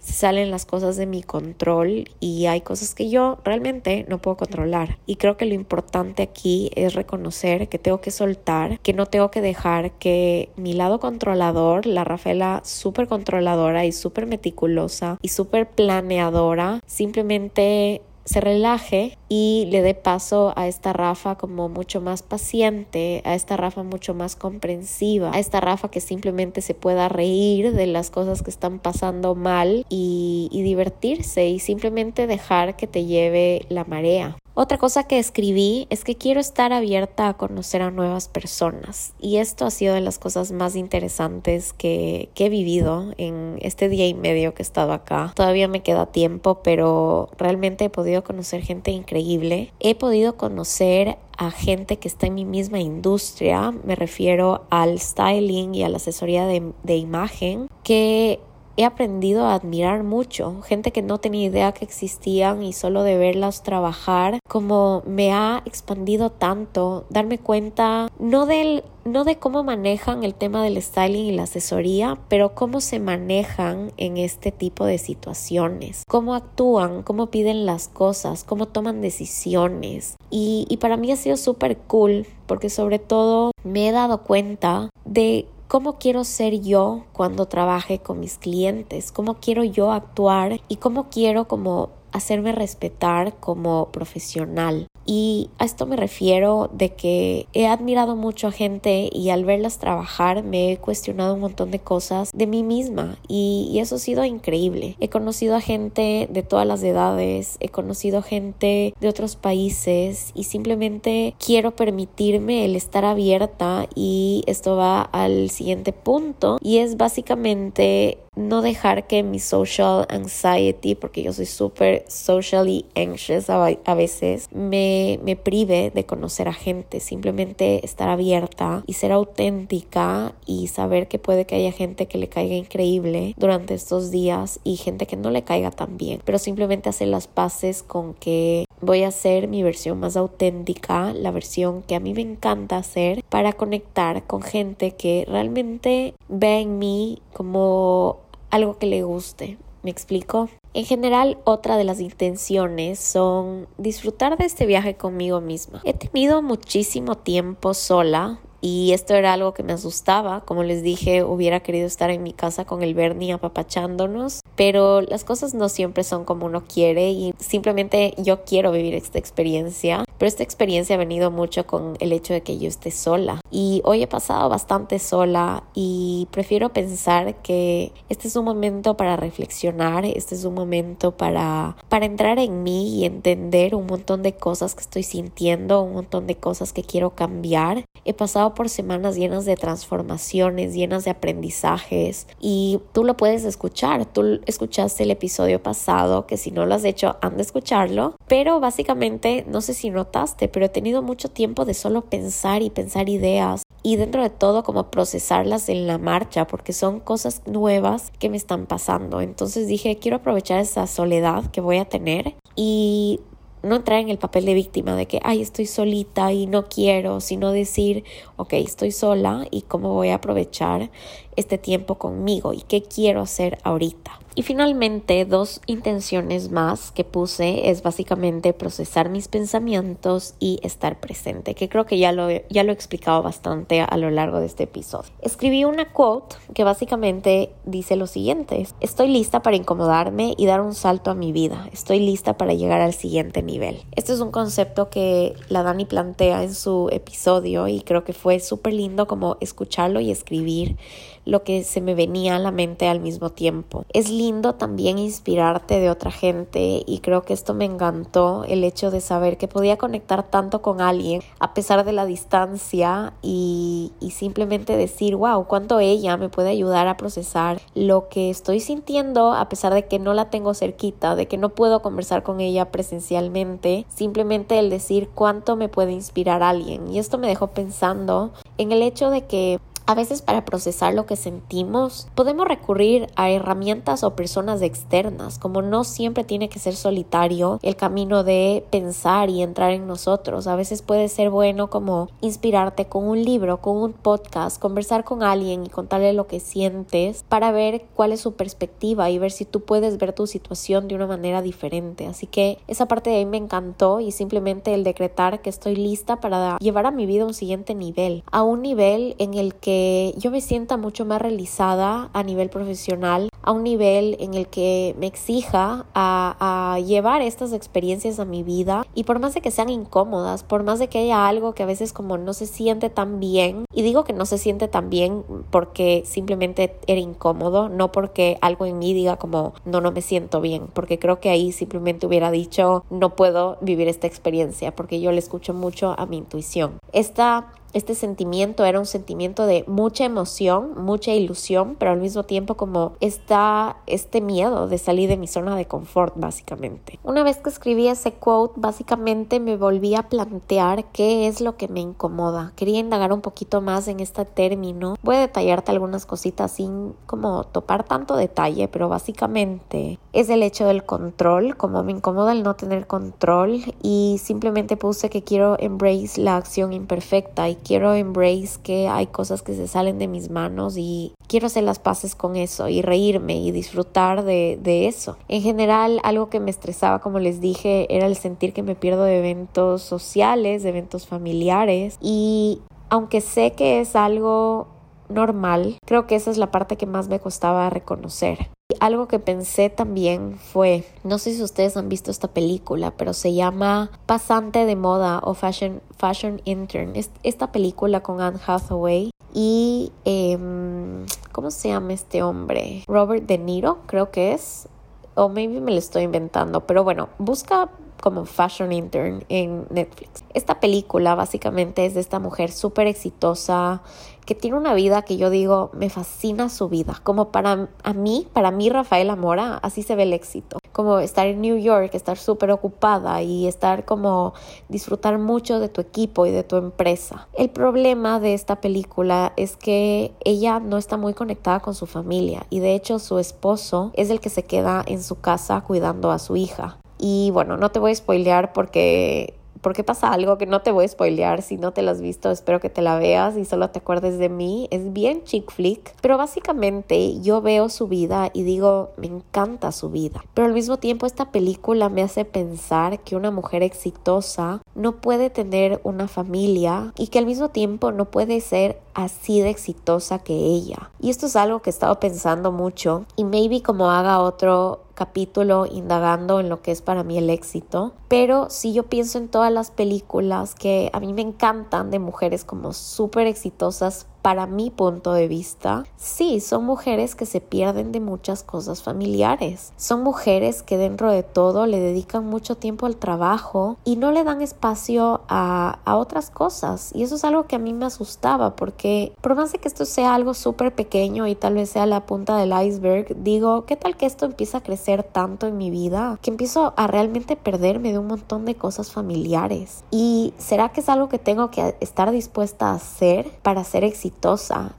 salen 0.04 0.50
las 0.50 0.66
cosas 0.66 0.96
de 0.96 1.06
mi 1.06 1.22
control 1.22 2.10
y 2.20 2.46
hay 2.46 2.60
cosas 2.60 2.94
que 2.94 3.08
yo 3.08 3.38
realmente 3.44 4.04
no 4.08 4.18
puedo 4.18 4.36
controlar. 4.36 4.98
Y 5.06 5.16
creo 5.16 5.36
que 5.36 5.46
lo 5.46 5.54
importante 5.54 6.22
aquí 6.22 6.70
es 6.74 6.94
reconocer 6.94 7.68
que 7.68 7.78
tengo 7.78 8.00
que 8.00 8.10
soltar, 8.10 8.78
que 8.80 8.92
no 8.92 9.06
tengo 9.06 9.30
que 9.30 9.40
dejar 9.40 9.92
que 9.92 10.50
mi 10.56 10.74
lado 10.74 11.00
controlador, 11.00 11.86
la 11.86 12.04
Rafaela 12.04 12.60
súper 12.64 13.08
controladora 13.08 13.84
y 13.84 13.92
súper 13.92 14.26
meticulosa 14.26 15.18
y 15.22 15.28
súper 15.28 15.68
planeadora, 15.68 16.80
simplemente 16.86 18.02
se 18.24 18.40
relaje 18.40 19.18
y 19.28 19.68
le 19.70 19.82
dé 19.82 19.94
paso 19.94 20.52
a 20.56 20.68
esta 20.68 20.92
Rafa 20.92 21.36
como 21.36 21.68
mucho 21.68 22.00
más 22.00 22.22
paciente, 22.22 23.22
a 23.24 23.34
esta 23.34 23.56
Rafa 23.56 23.82
mucho 23.82 24.14
más 24.14 24.36
comprensiva, 24.36 25.32
a 25.34 25.38
esta 25.38 25.60
Rafa 25.60 25.90
que 25.90 26.00
simplemente 26.00 26.60
se 26.60 26.74
pueda 26.74 27.08
reír 27.08 27.72
de 27.72 27.86
las 27.86 28.10
cosas 28.10 28.42
que 28.42 28.50
están 28.50 28.78
pasando 28.78 29.34
mal 29.34 29.84
y, 29.88 30.48
divertirse 30.64 31.46
y 31.46 31.58
simplemente 31.58 32.26
dejar 32.26 32.76
que 32.76 32.86
te 32.86 33.04
lleve 33.04 33.66
la 33.68 33.84
marea. 33.84 34.38
Otra 34.56 34.78
cosa 34.78 35.02
que 35.08 35.18
escribí 35.18 35.88
es 35.90 36.04
que 36.04 36.14
quiero 36.14 36.38
estar 36.38 36.72
abierta 36.72 37.28
a 37.28 37.34
conocer 37.34 37.82
a 37.82 37.90
nuevas 37.90 38.28
personas 38.28 39.12
y 39.18 39.38
esto 39.38 39.66
ha 39.66 39.70
sido 39.72 39.94
de 39.94 40.00
las 40.00 40.20
cosas 40.20 40.52
más 40.52 40.76
interesantes 40.76 41.72
que, 41.72 42.30
he 42.36 42.48
vivido 42.48 43.14
en 43.16 43.56
este 43.62 43.88
día 43.88 44.06
y 44.06 44.14
medio 44.14 44.54
que 44.54 44.62
he 44.62 44.66
estado 44.66 44.92
acá. 44.92 45.32
Todavía 45.34 45.66
me 45.66 45.82
queda 45.82 46.12
tiempo, 46.12 46.60
pero 46.62 47.30
realmente 47.38 47.86
he 47.86 47.90
podido 47.90 48.13
conocer 48.22 48.62
gente 48.62 48.90
increíble. 48.92 49.72
He 49.80 49.94
podido 49.94 50.36
conocer 50.36 51.18
a 51.36 51.50
gente 51.50 51.96
que 51.96 52.06
está 52.06 52.28
en 52.28 52.34
mi 52.34 52.44
misma 52.44 52.78
industria, 52.78 53.72
me 53.72 53.96
refiero 53.96 54.66
al 54.70 55.00
styling 55.00 55.74
y 55.74 55.82
a 55.82 55.88
la 55.88 55.96
asesoría 55.96 56.46
de, 56.46 56.72
de 56.84 56.96
imagen, 56.96 57.68
que 57.82 58.38
he 58.76 58.84
aprendido 58.84 59.46
a 59.46 59.54
admirar 59.54 60.02
mucho, 60.04 60.62
gente 60.62 60.92
que 60.92 61.02
no 61.02 61.18
tenía 61.18 61.46
idea 61.46 61.72
que 61.72 61.84
existían 61.84 62.62
y 62.62 62.72
solo 62.72 63.02
de 63.02 63.16
verlas 63.16 63.62
trabajar, 63.62 64.38
como 64.48 65.02
me 65.06 65.32
ha 65.32 65.62
expandido 65.64 66.30
tanto, 66.30 67.06
darme 67.10 67.38
cuenta 67.38 68.08
no 68.18 68.46
del 68.46 68.84
no 69.04 69.24
de 69.24 69.36
cómo 69.36 69.62
manejan 69.64 70.24
el 70.24 70.34
tema 70.34 70.64
del 70.64 70.80
styling 70.80 71.26
y 71.26 71.32
la 71.32 71.42
asesoría, 71.42 72.18
pero 72.28 72.54
cómo 72.54 72.80
se 72.80 73.00
manejan 73.00 73.92
en 73.98 74.16
este 74.16 74.50
tipo 74.50 74.86
de 74.86 74.96
situaciones, 74.96 76.04
cómo 76.08 76.34
actúan, 76.34 77.02
cómo 77.02 77.26
piden 77.26 77.66
las 77.66 77.88
cosas, 77.88 78.44
cómo 78.44 78.66
toman 78.66 79.02
decisiones. 79.02 80.16
Y, 80.30 80.66
y 80.70 80.78
para 80.78 80.96
mí 80.96 81.12
ha 81.12 81.16
sido 81.16 81.36
súper 81.36 81.76
cool 81.76 82.26
porque 82.46 82.70
sobre 82.70 82.98
todo 82.98 83.50
me 83.62 83.88
he 83.88 83.92
dado 83.92 84.22
cuenta 84.22 84.88
de 85.04 85.46
cómo 85.68 85.98
quiero 85.98 86.24
ser 86.24 86.60
yo 86.60 87.04
cuando 87.12 87.46
trabaje 87.46 87.98
con 87.98 88.20
mis 88.20 88.38
clientes, 88.38 89.12
cómo 89.12 89.34
quiero 89.34 89.64
yo 89.64 89.92
actuar 89.92 90.60
y 90.68 90.76
cómo 90.76 91.08
quiero 91.10 91.48
como 91.48 91.90
hacerme 92.12 92.52
respetar 92.52 93.34
como 93.40 93.90
profesional. 93.90 94.86
Y 95.06 95.50
a 95.58 95.64
esto 95.64 95.86
me 95.86 95.96
refiero 95.96 96.70
de 96.72 96.90
que 96.94 97.46
he 97.52 97.66
admirado 97.66 98.16
mucho 98.16 98.48
a 98.48 98.52
gente 98.52 99.08
y 99.12 99.30
al 99.30 99.44
verlas 99.44 99.78
trabajar 99.78 100.42
me 100.42 100.72
he 100.72 100.76
cuestionado 100.78 101.34
un 101.34 101.40
montón 101.40 101.70
de 101.70 101.78
cosas 101.78 102.30
de 102.34 102.46
mí 102.46 102.62
misma 102.62 103.18
y, 103.28 103.78
eso 103.84 103.96
ha 103.96 103.98
sido 103.98 104.24
increíble. 104.24 104.96
He 105.00 105.08
conocido 105.08 105.56
a 105.56 105.60
gente 105.60 106.26
de 106.30 106.42
todas 106.42 106.66
las 106.66 106.82
edades, 106.82 107.56
he 107.60 107.68
conocido 107.68 108.22
gente 108.22 108.94
de 108.98 109.08
otros 109.08 109.36
países 109.36 110.30
y 110.34 110.44
simplemente 110.44 111.34
quiero 111.44 111.76
permitirme 111.76 112.64
el 112.64 112.76
estar 112.76 113.04
abierta 113.04 113.86
y 113.94 114.42
esto 114.46 114.76
va 114.76 115.02
al 115.02 115.50
siguiente 115.50 115.92
punto 115.92 116.58
y 116.62 116.78
es 116.78 116.96
básicamente 116.96 118.23
no 118.36 118.62
dejar 118.62 119.06
que 119.06 119.22
mi 119.22 119.38
social 119.38 120.06
anxiety, 120.08 120.94
porque 120.94 121.22
yo 121.22 121.32
soy 121.32 121.46
súper 121.46 122.04
socially 122.08 122.84
anxious 122.94 123.50
a, 123.50 123.94
veces, 123.94 124.48
me, 124.52 125.18
me 125.22 125.36
prive 125.36 125.90
de 125.94 126.04
conocer 126.04 126.48
a 126.48 126.52
gente, 126.52 127.00
simplemente 127.00 127.84
estar 127.84 128.08
abierta 128.08 128.82
y 128.86 128.94
ser 128.94 129.12
auténtica 129.12 130.34
y 130.46 130.68
saber 130.68 131.08
que 131.08 131.18
puede 131.18 131.44
que 131.44 131.56
haya 131.56 131.72
gente 131.72 132.06
que 132.06 132.18
le 132.18 132.28
caiga 132.28 132.54
increíble 132.54 133.34
durante 133.36 133.74
estos 133.74 134.10
días 134.10 134.60
y 134.64 134.76
gente 134.76 135.06
que 135.06 135.16
no 135.16 135.30
le 135.30 135.42
caiga 135.42 135.70
tan 135.70 135.96
bien, 135.96 136.20
pero 136.24 136.38
simplemente 136.38 136.88
hacer 136.88 137.08
las 137.08 137.26
paces 137.26 137.82
con 137.82 138.14
que 138.14 138.64
voy 138.80 139.02
a 139.02 139.08
hacer 139.08 139.48
mi 139.48 139.62
versión 139.62 140.00
más 140.00 140.16
auténtica, 140.16 141.12
la 141.12 141.30
versión 141.30 141.82
que 141.82 141.94
a 141.94 142.00
mí 142.00 142.14
me 142.14 142.22
encanta 142.22 142.76
hacer 142.76 143.22
para 143.28 143.52
conectar 143.52 144.24
con 144.26 144.42
gente 144.42 144.92
que 144.92 145.24
realmente 145.28 146.14
ve 146.28 146.60
en 146.60 146.78
mí 146.78 147.22
como 147.32 148.23
algo 148.54 148.78
que 148.78 148.86
le 148.86 149.02
guste. 149.02 149.58
¿Me 149.82 149.90
explico? 149.90 150.48
En 150.74 150.84
general, 150.84 151.38
otra 151.44 151.76
de 151.76 151.82
las 151.82 152.00
intenciones 152.00 153.00
son 153.00 153.66
disfrutar 153.78 154.38
de 154.38 154.46
este 154.46 154.64
viaje 154.64 154.94
conmigo 154.94 155.40
misma. 155.40 155.82
He 155.84 155.92
tenido 155.92 156.40
muchísimo 156.40 157.16
tiempo 157.16 157.74
sola 157.74 158.38
y 158.60 158.92
esto 158.92 159.14
era 159.14 159.34
algo 159.34 159.52
que 159.54 159.62
me 159.62 159.74
asustaba. 159.74 160.40
Como 160.42 160.62
les 160.62 160.82
dije, 160.82 161.22
hubiera 161.24 161.60
querido 161.60 161.86
estar 161.86 162.10
en 162.10 162.22
mi 162.22 162.32
casa 162.32 162.64
con 162.64 162.82
el 162.82 162.94
Bernie 162.94 163.32
apapachándonos, 163.32 164.40
pero 164.56 165.02
las 165.02 165.24
cosas 165.24 165.52
no 165.52 165.68
siempre 165.68 166.02
son 166.02 166.24
como 166.24 166.46
uno 166.46 166.62
quiere 166.64 167.10
y 167.10 167.34
simplemente 167.38 168.14
yo 168.16 168.44
quiero 168.44 168.70
vivir 168.70 168.94
esta 168.94 169.18
experiencia. 169.18 170.04
Pero 170.18 170.28
esta 170.28 170.42
experiencia 170.42 170.94
ha 170.94 170.98
venido 170.98 171.30
mucho 171.30 171.66
con 171.66 171.96
el 172.00 172.12
hecho 172.12 172.32
de 172.32 172.42
que 172.42 172.58
yo 172.58 172.68
esté 172.68 172.90
sola 172.90 173.40
y 173.50 173.82
hoy 173.84 174.02
he 174.02 174.06
pasado 174.06 174.48
bastante 174.48 174.98
sola 174.98 175.64
y 175.74 176.28
prefiero 176.30 176.72
pensar 176.72 177.42
que 177.42 177.92
este 178.08 178.28
es 178.28 178.36
un 178.36 178.44
momento 178.44 178.96
para 178.96 179.16
reflexionar, 179.16 180.04
este 180.04 180.34
es 180.34 180.44
un 180.44 180.54
momento 180.54 181.16
para, 181.16 181.76
para 181.88 182.06
entrar 182.06 182.38
en 182.38 182.62
mí 182.62 182.98
y 182.98 183.04
entender 183.04 183.74
un 183.74 183.86
montón 183.86 184.22
de 184.22 184.34
cosas 184.34 184.74
que 184.74 184.82
estoy 184.82 185.02
sintiendo, 185.02 185.82
un 185.82 185.94
montón 185.94 186.26
de 186.26 186.36
cosas 186.36 186.72
que 186.72 186.82
quiero 186.82 187.10
cambiar. 187.10 187.84
He 188.04 188.12
pasado 188.12 188.54
por 188.54 188.68
semanas 188.68 189.16
llenas 189.16 189.44
de 189.46 189.56
transformaciones, 189.56 190.74
llenas 190.74 191.04
de 191.04 191.10
aprendizajes 191.10 192.26
y 192.40 192.80
tú 192.92 193.04
lo 193.04 193.16
puedes 193.16 193.44
escuchar. 193.44 194.04
Tú 194.06 194.40
escuchaste 194.46 195.04
el 195.04 195.10
episodio 195.10 195.62
pasado, 195.62 196.26
que 196.26 196.36
si 196.36 196.50
no 196.50 196.66
lo 196.66 196.74
has 196.74 196.84
hecho, 196.84 197.16
anda 197.22 197.38
a 197.38 197.42
escucharlo. 197.42 198.16
Pero 198.28 198.60
básicamente, 198.60 199.44
no 199.48 199.60
sé 199.60 199.74
si 199.74 199.90
pero 200.04 200.66
he 200.66 200.68
tenido 200.68 201.02
mucho 201.02 201.28
tiempo 201.28 201.64
de 201.64 201.74
solo 201.74 202.02
pensar 202.02 202.62
y 202.62 202.70
pensar 202.70 203.08
ideas 203.08 203.62
y 203.82 203.96
dentro 203.96 204.22
de 204.22 204.30
todo 204.30 204.62
como 204.64 204.90
procesarlas 204.90 205.68
en 205.68 205.86
la 205.86 205.98
marcha 205.98 206.46
porque 206.46 206.72
son 206.72 207.00
cosas 207.00 207.42
nuevas 207.46 208.12
que 208.18 208.30
me 208.30 208.36
están 208.36 208.66
pasando. 208.66 209.20
Entonces 209.20 209.66
dije, 209.66 209.98
quiero 209.98 210.18
aprovechar 210.18 210.60
esa 210.60 210.86
soledad 210.86 211.50
que 211.50 211.60
voy 211.60 211.78
a 211.78 211.84
tener 211.84 212.34
y 212.56 213.20
no 213.64 213.76
entrar 213.76 213.98
en 213.98 214.10
el 214.10 214.18
papel 214.18 214.44
de 214.44 214.54
víctima 214.54 214.94
de 214.94 215.06
que, 215.06 215.20
ay, 215.24 215.40
estoy 215.40 215.66
solita 215.66 216.32
y 216.32 216.46
no 216.46 216.68
quiero, 216.68 217.20
sino 217.20 217.50
decir, 217.50 218.04
ok, 218.36 218.52
estoy 218.54 218.92
sola 218.92 219.46
y 219.50 219.62
cómo 219.62 219.94
voy 219.94 220.10
a 220.10 220.16
aprovechar 220.16 220.90
este 221.36 221.58
tiempo 221.58 221.96
conmigo 221.96 222.52
y 222.52 222.62
qué 222.62 222.82
quiero 222.82 223.20
hacer 223.20 223.58
ahorita. 223.62 224.20
Y 224.36 224.42
finalmente, 224.42 225.24
dos 225.24 225.60
intenciones 225.66 226.50
más 226.50 226.90
que 226.90 227.04
puse 227.04 227.70
es 227.70 227.82
básicamente 227.82 228.52
procesar 228.52 229.08
mis 229.08 229.28
pensamientos 229.28 230.34
y 230.40 230.58
estar 230.64 230.98
presente, 230.98 231.54
que 231.54 231.68
creo 231.68 231.86
que 231.86 231.98
ya 231.98 232.10
lo, 232.10 232.28
ya 232.50 232.64
lo 232.64 232.72
he 232.72 232.74
explicado 232.74 233.22
bastante 233.22 233.80
a 233.80 233.96
lo 233.96 234.10
largo 234.10 234.40
de 234.40 234.46
este 234.46 234.64
episodio. 234.64 235.12
Escribí 235.22 235.64
una 235.64 235.92
quote 235.92 236.34
que 236.52 236.64
básicamente 236.64 237.52
dice 237.64 237.94
lo 237.94 238.08
siguiente, 238.08 238.66
estoy 238.80 239.06
lista 239.06 239.40
para 239.40 239.54
incomodarme 239.54 240.34
y 240.36 240.46
dar 240.46 240.62
un 240.62 240.74
salto 240.74 241.12
a 241.12 241.14
mi 241.14 241.30
vida, 241.30 241.68
estoy 241.72 242.00
lista 242.00 242.36
para 242.36 242.54
llegar 242.54 242.80
al 242.80 242.92
siguiente 242.92 243.40
nivel. 243.40 243.82
Este 243.92 244.12
es 244.12 244.18
un 244.18 244.32
concepto 244.32 244.90
que 244.90 245.34
la 245.48 245.62
Dani 245.62 245.84
plantea 245.84 246.42
en 246.42 246.54
su 246.54 246.88
episodio 246.90 247.68
y 247.68 247.82
creo 247.82 248.02
que 248.02 248.12
fue 248.12 248.40
súper 248.40 248.72
lindo 248.72 249.06
como 249.06 249.36
escucharlo 249.40 250.00
y 250.00 250.10
escribir 250.10 250.76
lo 251.24 251.42
que 251.42 251.64
se 251.64 251.80
me 251.80 251.94
venía 251.94 252.36
a 252.36 252.38
la 252.38 252.50
mente 252.50 252.88
al 252.88 253.00
mismo 253.00 253.30
tiempo. 253.30 253.84
Es 253.92 254.10
lindo 254.10 254.54
también 254.54 254.98
inspirarte 254.98 255.80
de 255.80 255.90
otra 255.90 256.10
gente 256.10 256.82
y 256.86 257.00
creo 257.00 257.22
que 257.22 257.32
esto 257.32 257.54
me 257.54 257.64
encantó 257.64 258.44
el 258.44 258.64
hecho 258.64 258.90
de 258.90 259.00
saber 259.00 259.38
que 259.38 259.48
podía 259.48 259.76
conectar 259.76 260.22
tanto 260.24 260.62
con 260.62 260.80
alguien 260.80 261.22
a 261.38 261.54
pesar 261.54 261.84
de 261.84 261.92
la 261.92 262.06
distancia 262.06 263.12
y, 263.22 263.92
y 264.00 264.10
simplemente 264.10 264.76
decir, 264.76 265.16
wow, 265.16 265.46
cuánto 265.46 265.80
ella 265.80 266.16
me 266.16 266.28
puede 266.28 266.50
ayudar 266.50 266.88
a 266.88 266.96
procesar 266.96 267.60
lo 267.74 268.08
que 268.08 268.30
estoy 268.30 268.60
sintiendo 268.60 269.32
a 269.32 269.48
pesar 269.48 269.74
de 269.74 269.86
que 269.86 269.98
no 269.98 270.14
la 270.14 270.30
tengo 270.30 270.54
cerquita, 270.54 271.16
de 271.16 271.26
que 271.26 271.36
no 271.36 271.50
puedo 271.50 271.82
conversar 271.82 272.22
con 272.22 272.40
ella 272.40 272.70
presencialmente, 272.70 273.86
simplemente 273.88 274.58
el 274.58 274.70
decir 274.70 275.08
cuánto 275.14 275.56
me 275.56 275.68
puede 275.68 275.92
inspirar 275.92 276.42
alguien. 276.42 276.92
Y 276.92 276.98
esto 276.98 277.18
me 277.18 277.28
dejó 277.28 277.48
pensando 277.48 278.32
en 278.58 278.72
el 278.72 278.82
hecho 278.82 279.10
de 279.10 279.26
que 279.26 279.60
a 279.86 279.94
veces 279.94 280.22
para 280.22 280.44
procesar 280.44 280.94
lo 280.94 281.06
que 281.06 281.16
sentimos 281.16 282.08
podemos 282.14 282.48
recurrir 282.48 283.08
a 283.16 283.30
herramientas 283.30 284.02
o 284.02 284.16
personas 284.16 284.62
externas, 284.62 285.38
como 285.38 285.62
no 285.62 285.84
siempre 285.84 286.24
tiene 286.24 286.48
que 286.48 286.58
ser 286.58 286.74
solitario 286.74 287.58
el 287.62 287.76
camino 287.76 288.24
de 288.24 288.64
pensar 288.70 289.28
y 289.30 289.42
entrar 289.42 289.72
en 289.72 289.86
nosotros. 289.86 290.46
A 290.46 290.56
veces 290.56 290.82
puede 290.82 291.08
ser 291.08 291.30
bueno 291.30 291.68
como 291.68 292.08
inspirarte 292.20 292.86
con 292.86 293.04
un 293.04 293.22
libro, 293.22 293.58
con 293.58 293.76
un 293.76 293.92
podcast, 293.92 294.60
conversar 294.60 295.04
con 295.04 295.22
alguien 295.22 295.64
y 295.66 295.68
contarle 295.68 296.12
lo 296.12 296.26
que 296.26 296.40
sientes 296.40 297.24
para 297.28 297.52
ver 297.52 297.84
cuál 297.94 298.12
es 298.12 298.20
su 298.20 298.32
perspectiva 298.34 299.10
y 299.10 299.18
ver 299.18 299.32
si 299.32 299.44
tú 299.44 299.60
puedes 299.60 299.98
ver 299.98 300.12
tu 300.12 300.26
situación 300.26 300.88
de 300.88 300.94
una 300.94 301.06
manera 301.06 301.42
diferente. 301.42 302.06
Así 302.06 302.26
que 302.26 302.58
esa 302.68 302.86
parte 302.86 303.10
de 303.10 303.16
ahí 303.16 303.26
me 303.26 303.36
encantó 303.36 304.00
y 304.00 304.12
simplemente 304.12 304.72
el 304.72 304.84
decretar 304.84 305.42
que 305.42 305.50
estoy 305.50 305.76
lista 305.76 306.20
para 306.20 306.58
llevar 306.58 306.86
a 306.86 306.90
mi 306.90 307.06
vida 307.06 307.24
a 307.24 307.26
un 307.26 307.34
siguiente 307.34 307.74
nivel, 307.74 308.24
a 308.30 308.42
un 308.42 308.62
nivel 308.62 309.14
en 309.18 309.34
el 309.34 309.54
que 309.54 309.73
yo 310.16 310.30
me 310.30 310.40
sienta 310.40 310.76
mucho 310.76 311.04
más 311.04 311.20
realizada 311.20 312.10
a 312.12 312.22
nivel 312.22 312.50
profesional, 312.50 313.28
a 313.42 313.52
un 313.52 313.62
nivel 313.62 314.16
en 314.20 314.34
el 314.34 314.48
que 314.48 314.94
me 314.98 315.06
exija 315.06 315.86
a, 315.94 316.78
llevar 316.84 317.22
estas 317.22 317.52
experiencias 317.52 318.18
a 318.18 318.24
mi 318.24 318.42
vida 318.42 318.86
y 318.94 319.04
por 319.04 319.18
más 319.18 319.34
de 319.34 319.40
que 319.40 319.50
sean 319.50 319.68
incómodas, 319.68 320.42
por 320.42 320.64
más 320.64 320.78
de 320.78 320.88
que 320.88 320.98
haya 320.98 321.28
algo 321.28 321.54
que 321.54 321.62
a 321.62 321.66
veces 321.66 321.92
como 321.92 322.18
no 322.18 322.32
se 322.32 322.46
siente 322.46 322.90
tan 322.90 323.20
bien, 323.20 323.64
y 323.72 323.82
digo 323.82 324.04
que 324.04 324.12
no 324.12 324.26
se 324.26 324.38
siente 324.38 324.68
tan 324.68 324.90
bien 324.90 325.24
porque 325.50 326.02
simplemente 326.04 326.76
era 326.86 327.00
incómodo, 327.00 327.68
no 327.68 327.92
porque 327.92 328.38
algo 328.40 328.66
en 328.66 328.78
mí 328.78 328.92
diga 328.92 329.16
como 329.16 329.54
no, 329.64 329.80
no 329.80 329.92
me 329.92 330.02
siento 330.02 330.40
bien, 330.40 330.68
porque 330.72 330.98
creo 330.98 331.20
que 331.20 331.30
ahí 331.30 331.52
simplemente 331.52 332.06
hubiera 332.06 332.30
dicho 332.30 332.84
no 332.90 333.14
puedo 333.16 333.58
vivir 333.60 333.88
esta 333.88 334.06
experiencia 334.06 334.74
porque 334.74 335.00
yo 335.00 335.12
le 335.12 335.18
escucho 335.18 335.54
mucho 335.54 335.94
a 335.98 336.06
mi 336.06 336.18
intuición. 336.18 336.78
Esta 336.92 337.52
este 337.74 337.94
sentimiento 337.94 338.64
era 338.64 338.78
un 338.78 338.86
sentimiento 338.86 339.46
de 339.46 339.64
mucha 339.66 340.04
emoción, 340.04 340.82
mucha 340.82 341.12
ilusión, 341.12 341.76
pero 341.78 341.90
al 341.90 342.00
mismo 342.00 342.22
tiempo 342.22 342.54
como 342.54 342.92
está 343.00 343.76
este 343.86 344.20
miedo 344.20 344.68
de 344.68 344.78
salir 344.78 345.08
de 345.08 345.16
mi 345.16 345.26
zona 345.26 345.56
de 345.56 345.66
confort, 345.66 346.14
básicamente. 346.16 346.98
Una 347.02 347.22
vez 347.22 347.38
que 347.38 347.50
escribí 347.50 347.88
ese 347.88 348.12
quote, 348.12 348.54
básicamente 348.56 349.40
me 349.40 349.56
volví 349.56 349.94
a 349.94 350.08
plantear 350.08 350.84
qué 350.92 351.26
es 351.26 351.40
lo 351.40 351.56
que 351.56 351.68
me 351.68 351.80
incomoda. 351.80 352.52
Quería 352.56 352.78
indagar 352.78 353.12
un 353.12 353.20
poquito 353.20 353.60
más 353.60 353.88
en 353.88 354.00
este 354.00 354.24
término. 354.24 354.96
Voy 355.02 355.16
a 355.16 355.20
detallarte 355.20 355.72
algunas 355.72 356.06
cositas 356.06 356.52
sin 356.52 356.94
como 357.06 357.44
topar 357.44 357.84
tanto 357.84 358.16
detalle, 358.16 358.68
pero 358.68 358.88
básicamente 358.88 359.98
es 360.12 360.30
el 360.30 360.42
hecho 360.42 360.66
del 360.66 360.84
control, 360.84 361.56
como 361.56 361.82
me 361.82 361.92
incomoda 361.92 362.32
el 362.32 362.44
no 362.44 362.54
tener 362.54 362.86
control 362.86 363.62
y 363.82 364.20
simplemente 364.22 364.76
puse 364.76 365.10
que 365.10 365.24
quiero 365.24 365.56
embrace 365.58 366.20
la 366.20 366.36
acción 366.36 366.72
imperfecta 366.72 367.48
y 367.48 367.56
quiero 367.64 367.94
embrace 367.94 368.60
que 368.62 368.88
hay 368.88 369.06
cosas 369.06 369.42
que 369.42 369.54
se 369.54 369.66
salen 369.66 369.98
de 369.98 370.06
mis 370.06 370.30
manos 370.30 370.76
y 370.76 371.12
quiero 371.26 371.46
hacer 371.46 371.64
las 371.64 371.78
paces 371.78 372.14
con 372.14 372.36
eso 372.36 372.68
y 372.68 372.82
reírme 372.82 373.36
y 373.36 373.50
disfrutar 373.50 374.24
de, 374.24 374.58
de 374.62 374.86
eso. 374.86 375.16
En 375.28 375.42
general, 375.42 376.00
algo 376.04 376.30
que 376.30 376.40
me 376.40 376.50
estresaba, 376.50 377.00
como 377.00 377.18
les 377.18 377.40
dije, 377.40 377.86
era 377.94 378.06
el 378.06 378.16
sentir 378.16 378.52
que 378.52 378.62
me 378.62 378.74
pierdo 378.74 379.04
de 379.04 379.18
eventos 379.18 379.82
sociales, 379.82 380.62
de 380.62 380.68
eventos 380.68 381.06
familiares 381.06 381.98
y 382.00 382.60
aunque 382.90 383.20
sé 383.20 383.52
que 383.52 383.80
es 383.80 383.96
algo 383.96 384.68
normal, 385.08 385.78
creo 385.86 386.06
que 386.06 386.16
esa 386.16 386.30
es 386.30 386.38
la 386.38 386.50
parte 386.50 386.76
que 386.76 386.86
más 386.86 387.08
me 387.08 387.20
costaba 387.20 387.70
reconocer. 387.70 388.50
Algo 388.84 389.08
que 389.08 389.18
pensé 389.18 389.70
también 389.70 390.36
fue, 390.36 390.84
no 391.04 391.16
sé 391.16 391.32
si 391.32 391.42
ustedes 391.42 391.74
han 391.78 391.88
visto 391.88 392.10
esta 392.10 392.28
película, 392.28 392.90
pero 392.90 393.14
se 393.14 393.32
llama 393.32 393.90
Pasante 394.04 394.66
de 394.66 394.76
Moda 394.76 395.20
o 395.22 395.32
Fashion, 395.32 395.80
Fashion 395.96 396.42
Intern. 396.44 396.92
esta 397.22 397.50
película 397.50 398.02
con 398.02 398.20
Anne 398.20 398.38
Hathaway 398.46 399.08
y, 399.32 399.90
em, 400.04 401.06
¿cómo 401.32 401.50
se 401.50 401.68
llama 401.68 401.94
este 401.94 402.22
hombre? 402.22 402.84
Robert 402.86 403.24
De 403.24 403.38
Niro, 403.38 403.78
creo 403.86 404.10
que 404.10 404.34
es. 404.34 404.68
O 405.14 405.30
maybe 405.30 405.62
me 405.62 405.70
lo 405.70 405.78
estoy 405.78 406.02
inventando, 406.02 406.66
pero 406.66 406.84
bueno, 406.84 407.08
busca 407.16 407.70
como 408.02 408.26
Fashion 408.26 408.70
Intern 408.70 409.24
en 409.30 409.66
Netflix. 409.70 410.24
Esta 410.34 410.60
película 410.60 411.14
básicamente 411.14 411.86
es 411.86 411.94
de 411.94 412.00
esta 412.00 412.18
mujer 412.18 412.52
súper 412.52 412.86
exitosa 412.86 413.80
que 414.24 414.34
tiene 414.34 414.56
una 414.56 414.74
vida 414.74 415.02
que 415.02 415.16
yo 415.16 415.30
digo, 415.30 415.70
me 415.74 415.90
fascina 415.90 416.48
su 416.48 416.68
vida. 416.68 417.00
Como 417.02 417.30
para 417.30 417.68
a 417.82 417.92
mí, 417.92 418.26
para 418.32 418.50
mí 418.50 418.70
Rafaela 418.70 419.16
Mora, 419.16 419.58
así 419.62 419.82
se 419.82 419.94
ve 419.94 420.04
el 420.04 420.12
éxito. 420.12 420.58
Como 420.72 420.98
estar 420.98 421.26
en 421.26 421.40
New 421.40 421.58
York, 421.58 421.94
estar 421.94 422.16
súper 422.16 422.50
ocupada 422.50 423.22
y 423.22 423.46
estar 423.46 423.84
como 423.84 424.34
disfrutar 424.68 425.18
mucho 425.18 425.60
de 425.60 425.68
tu 425.68 425.80
equipo 425.80 426.26
y 426.26 426.30
de 426.30 426.42
tu 426.42 426.56
empresa. 426.56 427.28
El 427.34 427.50
problema 427.50 428.18
de 428.18 428.34
esta 428.34 428.60
película 428.60 429.32
es 429.36 429.56
que 429.56 430.12
ella 430.24 430.58
no 430.58 430.78
está 430.78 430.96
muy 430.96 431.14
conectada 431.14 431.60
con 431.60 431.74
su 431.74 431.86
familia 431.86 432.46
y 432.50 432.60
de 432.60 432.74
hecho 432.74 432.98
su 432.98 433.18
esposo 433.18 433.92
es 433.94 434.10
el 434.10 434.20
que 434.20 434.30
se 434.30 434.44
queda 434.44 434.82
en 434.86 435.02
su 435.02 435.20
casa 435.20 435.60
cuidando 435.60 436.10
a 436.10 436.18
su 436.18 436.36
hija. 436.36 436.78
Y 436.98 437.30
bueno, 437.32 437.56
no 437.56 437.70
te 437.70 437.78
voy 437.78 437.92
a 437.92 437.94
spoilear 437.94 438.52
porque 438.52 439.34
porque 439.64 439.82
pasa 439.82 440.12
algo 440.12 440.36
que 440.36 440.44
no 440.44 440.60
te 440.60 440.70
voy 440.70 440.84
a 440.84 440.88
spoilear. 440.88 441.40
Si 441.40 441.56
no 441.56 441.72
te 441.72 441.80
la 441.80 441.92
has 441.92 442.02
visto, 442.02 442.30
espero 442.30 442.60
que 442.60 442.68
te 442.68 442.82
la 442.82 442.98
veas 442.98 443.36
y 443.38 443.46
solo 443.46 443.70
te 443.70 443.78
acuerdes 443.78 444.18
de 444.18 444.28
mí. 444.28 444.68
Es 444.70 444.92
bien 444.92 445.24
chick 445.24 445.50
flick, 445.50 445.96
pero 446.02 446.18
básicamente 446.18 447.18
yo 447.22 447.40
veo 447.40 447.70
su 447.70 447.88
vida 447.88 448.30
y 448.34 448.42
digo, 448.42 448.90
me 448.98 449.06
encanta 449.06 449.72
su 449.72 449.88
vida. 449.88 450.22
Pero 450.34 450.46
al 450.46 450.52
mismo 450.52 450.76
tiempo 450.76 451.06
esta 451.06 451.32
película 451.32 451.88
me 451.88 452.02
hace 452.02 452.26
pensar 452.26 453.00
que 453.00 453.16
una 453.16 453.30
mujer 453.30 453.62
exitosa 453.62 454.60
no 454.74 455.00
puede 455.00 455.30
tener 455.30 455.80
una 455.82 456.08
familia 456.08 456.92
y 456.98 457.08
que 457.08 457.18
al 457.18 457.26
mismo 457.26 457.48
tiempo 457.48 457.90
no 457.90 458.04
puede 458.10 458.42
ser 458.42 458.82
así 458.92 459.40
de 459.40 459.48
exitosa 459.48 460.18
que 460.18 460.34
ella. 460.34 460.90
Y 461.00 461.08
esto 461.08 461.24
es 461.24 461.36
algo 461.36 461.62
que 461.62 461.70
he 461.70 461.72
estado 461.72 461.98
pensando 462.00 462.52
mucho 462.52 463.06
y 463.16 463.24
maybe 463.24 463.62
como 463.62 463.90
haga 463.90 464.20
otro 464.20 464.83
capítulo 464.94 465.66
indagando 465.66 466.40
en 466.40 466.48
lo 466.48 466.62
que 466.62 466.70
es 466.70 466.82
para 466.82 467.04
mí 467.04 467.18
el 467.18 467.30
éxito, 467.30 467.94
pero 468.08 468.48
si 468.50 468.72
yo 468.72 468.84
pienso 468.84 469.18
en 469.18 469.28
todas 469.28 469.52
las 469.52 469.70
películas 469.70 470.54
que 470.54 470.90
a 470.92 471.00
mí 471.00 471.12
me 471.12 471.22
encantan 471.22 471.90
de 471.90 471.98
mujeres 471.98 472.44
como 472.44 472.72
súper 472.72 473.26
exitosas 473.26 474.06
para 474.24 474.46
mi 474.46 474.70
punto 474.70 475.12
de 475.12 475.28
vista, 475.28 475.84
sí, 475.98 476.40
son 476.40 476.64
mujeres 476.64 477.14
que 477.14 477.26
se 477.26 477.42
pierden 477.42 477.92
de 477.92 478.00
muchas 478.00 478.42
cosas 478.42 478.82
familiares. 478.82 479.74
Son 479.76 480.02
mujeres 480.02 480.62
que 480.62 480.78
dentro 480.78 481.10
de 481.10 481.22
todo 481.22 481.66
le 481.66 481.78
dedican 481.78 482.24
mucho 482.24 482.56
tiempo 482.56 482.86
al 482.86 482.96
trabajo 482.96 483.76
y 483.84 483.96
no 483.96 484.12
le 484.12 484.24
dan 484.24 484.40
espacio 484.40 485.20
a, 485.28 485.78
a 485.84 485.96
otras 485.98 486.30
cosas. 486.30 486.90
Y 486.94 487.02
eso 487.02 487.16
es 487.16 487.24
algo 487.24 487.44
que 487.46 487.56
a 487.56 487.58
mí 487.58 487.74
me 487.74 487.84
asustaba 487.84 488.56
porque 488.56 489.12
por 489.20 489.34
que 489.34 489.68
esto 489.68 489.84
sea 489.84 490.14
algo 490.14 490.32
súper 490.32 490.74
pequeño 490.74 491.26
y 491.26 491.34
tal 491.34 491.56
vez 491.56 491.68
sea 491.68 491.84
la 491.84 492.06
punta 492.06 492.38
del 492.38 492.54
iceberg, 492.66 493.22
digo, 493.22 493.66
¿qué 493.66 493.76
tal 493.76 493.94
que 493.98 494.06
esto 494.06 494.24
empieza 494.24 494.58
a 494.58 494.62
crecer 494.62 495.02
tanto 495.02 495.46
en 495.46 495.58
mi 495.58 495.68
vida 495.68 496.18
que 496.22 496.30
empiezo 496.30 496.72
a 496.78 496.86
realmente 496.86 497.36
perderme 497.36 497.92
de 497.92 497.98
un 497.98 498.06
montón 498.06 498.46
de 498.46 498.54
cosas 498.54 498.90
familiares? 498.90 499.84
¿Y 499.90 500.32
será 500.38 500.70
que 500.70 500.80
es 500.80 500.88
algo 500.88 501.10
que 501.10 501.18
tengo 501.18 501.50
que 501.50 501.76
estar 501.80 502.10
dispuesta 502.10 502.70
a 502.70 502.76
hacer 502.76 503.30
para 503.42 503.64
ser 503.64 503.84
exitosa? 503.84 504.13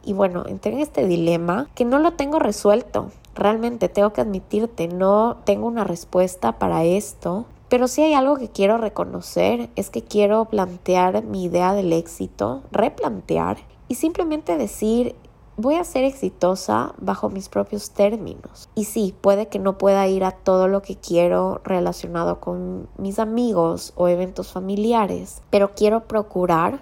Y 0.04 0.14
bueno, 0.14 0.44
entré 0.48 0.74
en 0.74 0.80
este 0.80 1.06
dilema 1.06 1.68
que 1.76 1.86
no 1.86 2.00
lo 2.00 2.14
tengo 2.14 2.40
resuelto. 2.40 3.12
Realmente 3.36 3.90
tengo 3.90 4.12
que 4.12 4.22
admitirte, 4.22 4.88
no 4.88 5.38
tengo 5.44 5.68
una 5.68 5.84
respuesta 5.84 6.54
para 6.54 6.84
esto. 6.84 7.46
Pero 7.70 7.88
si 7.88 8.02
hay 8.02 8.14
algo 8.14 8.38
que 8.38 8.50
quiero 8.50 8.78
reconocer, 8.78 9.70
es 9.76 9.90
que 9.90 10.04
quiero 10.04 10.46
plantear 10.46 11.24
mi 11.24 11.44
idea 11.44 11.74
del 11.74 11.94
éxito, 11.94 12.64
replantear 12.72 13.58
y 13.88 13.96
simplemente 13.96 14.58
decir, 14.58 15.16
voy 15.58 15.76
a 15.76 15.84
ser 15.84 16.04
exitosa 16.04 16.94
bajo 16.98 17.30
mis 17.30 17.50
propios 17.50 17.92
términos. 17.92 18.70
Y 18.76 18.86
sí, 18.86 19.14
puede 19.20 19.48
que 19.48 19.60
no 19.60 19.78
pueda 19.78 20.08
ir 20.08 20.24
a 20.24 20.32
todo 20.32 20.68
lo 20.68 20.82
que 20.82 20.96
quiero 20.96 21.62
relacionado 21.64 22.40
con 22.40 22.88
mis 22.98 23.20
amigos 23.20 23.94
o 23.96 24.08
eventos 24.08 24.52
familiares, 24.52 25.42
pero 25.50 25.74
quiero 25.76 26.08
procurar 26.08 26.80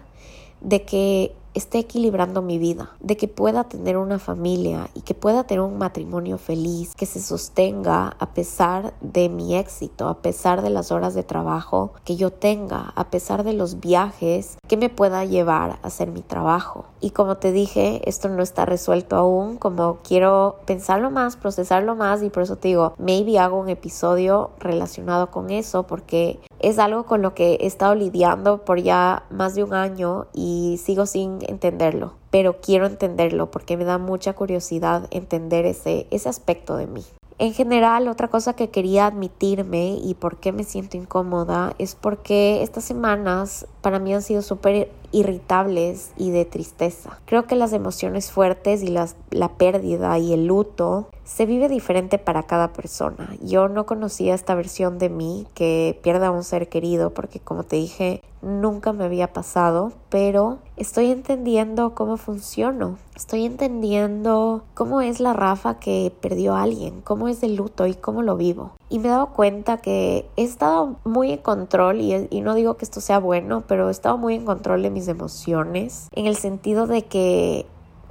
de 0.62 0.84
que 0.84 1.36
esté 1.54 1.80
equilibrando 1.80 2.42
mi 2.42 2.58
vida, 2.58 2.92
de 3.00 3.18
que 3.18 3.28
pueda 3.28 3.64
tener 3.66 3.98
una 3.98 4.20
familia 4.20 4.90
y 4.94 5.02
que 5.02 5.14
pueda 5.14 5.44
tener 5.44 5.62
un 5.62 5.78
matrimonio 5.78 6.38
feliz, 6.38 6.96
que 6.96 7.06
se 7.06 7.22
sostenga 7.22 8.16
a 8.20 8.34
pesar 8.34 8.94
de 9.02 9.30
mi 9.30 9.56
éxito, 9.56 10.08
a 10.08 10.22
pesar 10.22 10.62
de 10.62 10.70
las 10.70 10.92
horas 10.92 11.14
de 11.14 11.24
trabajo 11.24 11.94
que 12.04 12.16
yo 12.16 12.32
tenga, 12.32 12.94
a 12.96 13.10
pesar 13.10 13.44
de 13.44 13.54
los 13.54 13.80
viajes 13.80 14.58
que 14.68 14.78
me 14.78 14.90
pueda 14.90 15.26
llevar 15.26 15.80
a 15.82 15.88
hacer 15.88 16.12
mi 16.12 16.22
trabajo. 16.22 16.86
Y 17.00 17.12
como 17.12 17.38
te 17.38 17.52
dije, 17.52 18.02
esto 18.10 18.30
no 18.30 18.42
está 18.42 18.66
resuelto 18.66 19.16
aún, 19.16 19.58
como 19.58 20.00
quiero 20.04 20.58
pensarlo 20.66 21.12
más, 21.12 21.36
procesarlo 21.36 21.96
más 21.96 22.24
y 22.24 22.30
por 22.30 22.44
eso 22.44 22.56
te 22.56 22.70
digo, 22.70 22.94
maybe 22.98 23.40
hago 23.40 23.60
un 23.60 23.70
episodio 23.70 24.52
relacionado 24.60 25.30
con 25.32 25.50
eso 25.50 25.84
porque 25.84 26.40
es 26.64 26.80
algo 26.80 27.06
con 27.06 27.22
lo 27.22 27.36
que 27.36 27.56
he 27.56 27.68
estado 27.68 27.94
lidiando 27.94 28.66
por 28.66 28.82
ya 28.82 29.24
más 29.30 29.54
de 29.54 29.64
un 29.64 29.74
año 29.74 30.28
y 30.34 30.80
sigo 30.84 31.06
sin 31.06 31.40
entenderlo, 31.48 32.14
pero 32.32 32.62
quiero 32.62 32.86
entenderlo 32.86 33.52
porque 33.52 33.78
me 33.78 33.84
da 33.84 33.98
mucha 33.98 34.34
curiosidad 34.34 35.08
entender 35.12 35.66
ese, 35.66 36.08
ese 36.10 36.30
aspecto 36.30 36.78
de 36.78 36.88
mí. 36.88 37.04
En 37.40 37.54
general, 37.54 38.08
otra 38.08 38.30
cosa 38.30 38.56
que 38.56 38.70
quería 38.70 39.08
admitirme 39.08 39.98
y 40.02 40.14
por 40.14 40.38
qué 40.38 40.52
me 40.52 40.64
siento 40.64 40.98
incómoda 40.98 41.74
es 41.80 41.96
porque 41.96 42.64
estas 42.64 42.86
semanas 42.86 43.68
para 43.82 44.00
mí 44.00 44.14
han 44.14 44.22
sido 44.22 44.42
súper 44.42 44.90
irritables 45.14 46.12
y 46.18 46.32
de 46.32 46.44
tristeza. 46.44 47.22
Creo 47.26 47.46
que 47.46 47.56
las 47.56 47.72
emociones 47.72 48.32
fuertes 48.32 48.84
y 48.84 48.88
las, 48.88 49.16
la 49.30 49.54
pérdida 49.54 50.18
y 50.18 50.34
el 50.34 50.48
luto 50.48 51.08
se 51.24 51.46
vive 51.46 51.70
diferente 51.70 52.18
para 52.18 52.44
cada 52.44 52.74
persona. 52.74 53.34
Yo 53.42 53.70
no 53.70 53.86
conocía 53.86 54.36
esta 54.36 54.56
versión 54.56 54.98
de 54.98 55.10
mí 55.10 55.48
que 55.54 55.98
pierda 56.04 56.28
a 56.28 56.32
un 56.32 56.44
ser 56.44 56.68
querido 56.68 57.14
porque 57.14 57.40
como 57.40 57.64
te 57.64 57.78
dije 57.78 58.22
nunca 58.44 58.94
me 58.94 59.06
había 59.06 59.34
pasado, 59.34 59.94
pero 60.10 60.60
estoy 60.78 61.12
entendiendo 61.12 61.96
cómo 61.96 62.18
funciono. 62.18 62.98
Estoy 63.16 63.46
entendiendo 63.46 64.64
cómo 64.74 65.02
es 65.02 65.20
la 65.20 65.34
Rafa 65.34 65.80
que 65.80 66.14
perdió 66.22 66.56
a 66.56 66.64
alguien, 66.64 67.02
cómo 67.02 67.28
es 67.28 67.44
el 67.44 67.56
luto 67.56 67.88
y 67.88 67.94
cómo 67.94 68.22
lo 68.22 68.36
vivo. 68.36 68.72
Y 68.90 69.00
me 69.00 69.08
he 69.08 69.12
dado 69.12 69.28
cuenta 69.28 69.78
que 69.78 70.30
he 70.36 70.44
estado 70.44 70.96
muy 71.04 71.32
en 71.32 71.40
control 71.40 72.02
y, 72.02 72.28
y 72.30 72.42
no 72.42 72.56
digo 72.56 72.76
que 72.76 72.86
esto 72.86 73.02
sea 73.02 73.20
bueno, 73.20 73.64
pero 73.68 73.88
he 73.88 73.92
estado 73.92 74.18
muy 74.18 74.36
en 74.36 74.46
control 74.46 74.84
de 74.84 74.90
mis 74.90 75.08
emociones, 75.08 76.10
en 76.12 76.26
el 76.26 76.36
sentido 76.36 76.88
de 76.88 77.04
que 77.04 77.66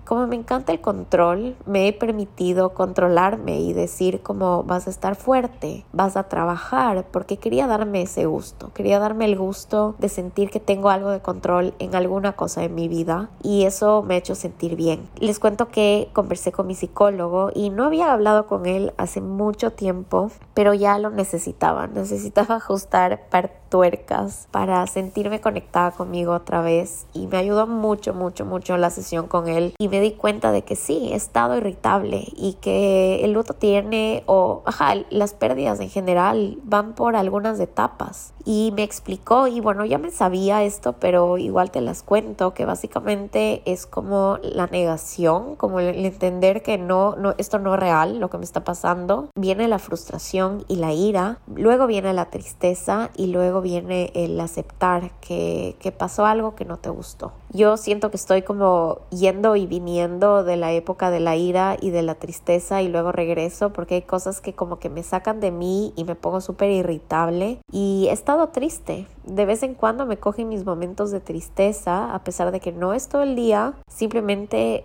como 0.04 0.26
me 0.26 0.36
encanta 0.36 0.72
el 0.72 0.80
control, 0.80 1.56
me 1.66 1.88
he 1.88 1.92
permitido 1.92 2.74
controlarme 2.74 3.60
y 3.60 3.72
decir 3.72 4.20
como 4.22 4.62
vas 4.64 4.86
a 4.86 4.90
estar 4.90 5.16
fuerte, 5.16 5.84
vas 5.92 6.16
a 6.16 6.24
trabajar, 6.24 7.06
porque 7.10 7.36
quería 7.36 7.66
darme 7.66 8.02
ese 8.02 8.26
gusto, 8.26 8.72
quería 8.74 8.98
darme 8.98 9.24
el 9.24 9.38
gusto 9.38 9.94
de 9.98 10.08
sentir 10.08 10.50
que 10.50 10.60
tengo 10.60 10.90
algo 10.90 11.10
de 11.10 11.20
control 11.20 11.74
en 11.78 11.94
alguna 11.94 12.32
cosa 12.32 12.64
en 12.64 12.74
mi 12.74 12.88
vida 12.88 13.30
y 13.42 13.64
eso 13.64 14.02
me 14.02 14.14
ha 14.14 14.18
hecho 14.18 14.34
sentir 14.34 14.76
bien. 14.76 15.08
Les 15.18 15.38
cuento 15.38 15.68
que 15.68 16.10
conversé 16.12 16.52
con 16.52 16.66
mi 16.66 16.74
psicólogo 16.74 17.50
y 17.54 17.70
no 17.70 17.84
había 17.84 18.12
hablado 18.12 18.46
con 18.46 18.66
él 18.66 18.92
hace 18.96 19.20
mucho 19.20 19.72
tiempo, 19.72 20.30
pero 20.54 20.74
ya 20.74 20.98
lo 20.98 21.10
necesitaba, 21.10 21.86
necesitaba 21.86 22.56
ajustar 22.56 23.28
parte 23.30 23.61
tuercas 23.72 24.48
para 24.50 24.86
sentirme 24.86 25.40
conectada 25.40 25.92
conmigo 25.92 26.34
otra 26.34 26.60
vez 26.60 27.06
y 27.14 27.26
me 27.26 27.38
ayudó 27.38 27.66
mucho, 27.66 28.12
mucho, 28.12 28.44
mucho 28.44 28.76
la 28.76 28.90
sesión 28.90 29.28
con 29.28 29.48
él 29.48 29.72
y 29.78 29.88
me 29.88 30.02
di 30.02 30.12
cuenta 30.12 30.52
de 30.52 30.60
que 30.60 30.76
sí, 30.76 31.08
he 31.10 31.16
estado 31.16 31.56
irritable 31.56 32.26
y 32.36 32.58
que 32.60 33.24
el 33.24 33.32
luto 33.32 33.54
tiene 33.54 34.24
o, 34.26 34.62
ajá, 34.66 34.96
las 35.08 35.32
pérdidas 35.32 35.80
en 35.80 35.88
general 35.88 36.58
van 36.64 36.92
por 36.94 37.16
algunas 37.16 37.58
etapas. 37.60 38.34
Y 38.44 38.72
me 38.74 38.82
explicó 38.82 39.46
y 39.46 39.60
bueno, 39.60 39.86
ya 39.86 39.96
me 39.98 40.10
sabía 40.10 40.64
esto, 40.64 40.94
pero 40.94 41.38
igual 41.38 41.70
te 41.70 41.80
las 41.80 42.02
cuento 42.02 42.52
que 42.52 42.66
básicamente 42.66 43.62
es 43.64 43.86
como 43.86 44.38
la 44.42 44.66
negación, 44.66 45.56
como 45.56 45.80
el 45.80 46.04
entender 46.04 46.62
que 46.62 46.76
no, 46.76 47.16
no, 47.16 47.34
esto 47.38 47.58
no 47.58 47.72
es 47.74 47.80
real, 47.80 48.18
lo 48.18 48.28
que 48.28 48.36
me 48.36 48.44
está 48.44 48.64
pasando, 48.64 49.28
viene 49.34 49.66
la 49.66 49.78
frustración 49.78 50.66
y 50.68 50.76
la 50.76 50.92
ira, 50.92 51.38
luego 51.54 51.86
viene 51.86 52.12
la 52.12 52.28
tristeza 52.30 53.08
y 53.16 53.28
luego 53.28 53.61
viene 53.62 54.10
el 54.14 54.38
aceptar 54.40 55.10
que, 55.20 55.76
que 55.80 55.92
pasó 55.92 56.26
algo 56.26 56.54
que 56.54 56.64
no 56.64 56.76
te 56.76 56.90
gustó. 56.90 57.32
Yo 57.50 57.76
siento 57.76 58.10
que 58.10 58.16
estoy 58.16 58.42
como 58.42 59.00
yendo 59.10 59.56
y 59.56 59.66
viniendo 59.66 60.44
de 60.44 60.56
la 60.56 60.72
época 60.72 61.10
de 61.10 61.20
la 61.20 61.36
ira 61.36 61.76
y 61.80 61.90
de 61.90 62.02
la 62.02 62.16
tristeza 62.16 62.82
y 62.82 62.88
luego 62.88 63.12
regreso 63.12 63.72
porque 63.72 63.96
hay 63.96 64.02
cosas 64.02 64.40
que 64.40 64.54
como 64.54 64.78
que 64.78 64.90
me 64.90 65.02
sacan 65.02 65.40
de 65.40 65.50
mí 65.50 65.92
y 65.96 66.04
me 66.04 66.14
pongo 66.14 66.40
súper 66.40 66.70
irritable 66.70 67.58
y 67.70 68.06
he 68.08 68.12
estado 68.12 68.48
triste. 68.48 69.06
De 69.24 69.46
vez 69.46 69.62
en 69.62 69.74
cuando 69.74 70.06
me 70.06 70.18
cogen 70.18 70.48
mis 70.48 70.64
momentos 70.64 71.10
de 71.10 71.20
tristeza 71.20 72.14
a 72.14 72.24
pesar 72.24 72.50
de 72.50 72.60
que 72.60 72.72
no 72.72 72.94
es 72.94 73.08
todo 73.08 73.22
el 73.22 73.36
día, 73.36 73.74
simplemente 73.88 74.84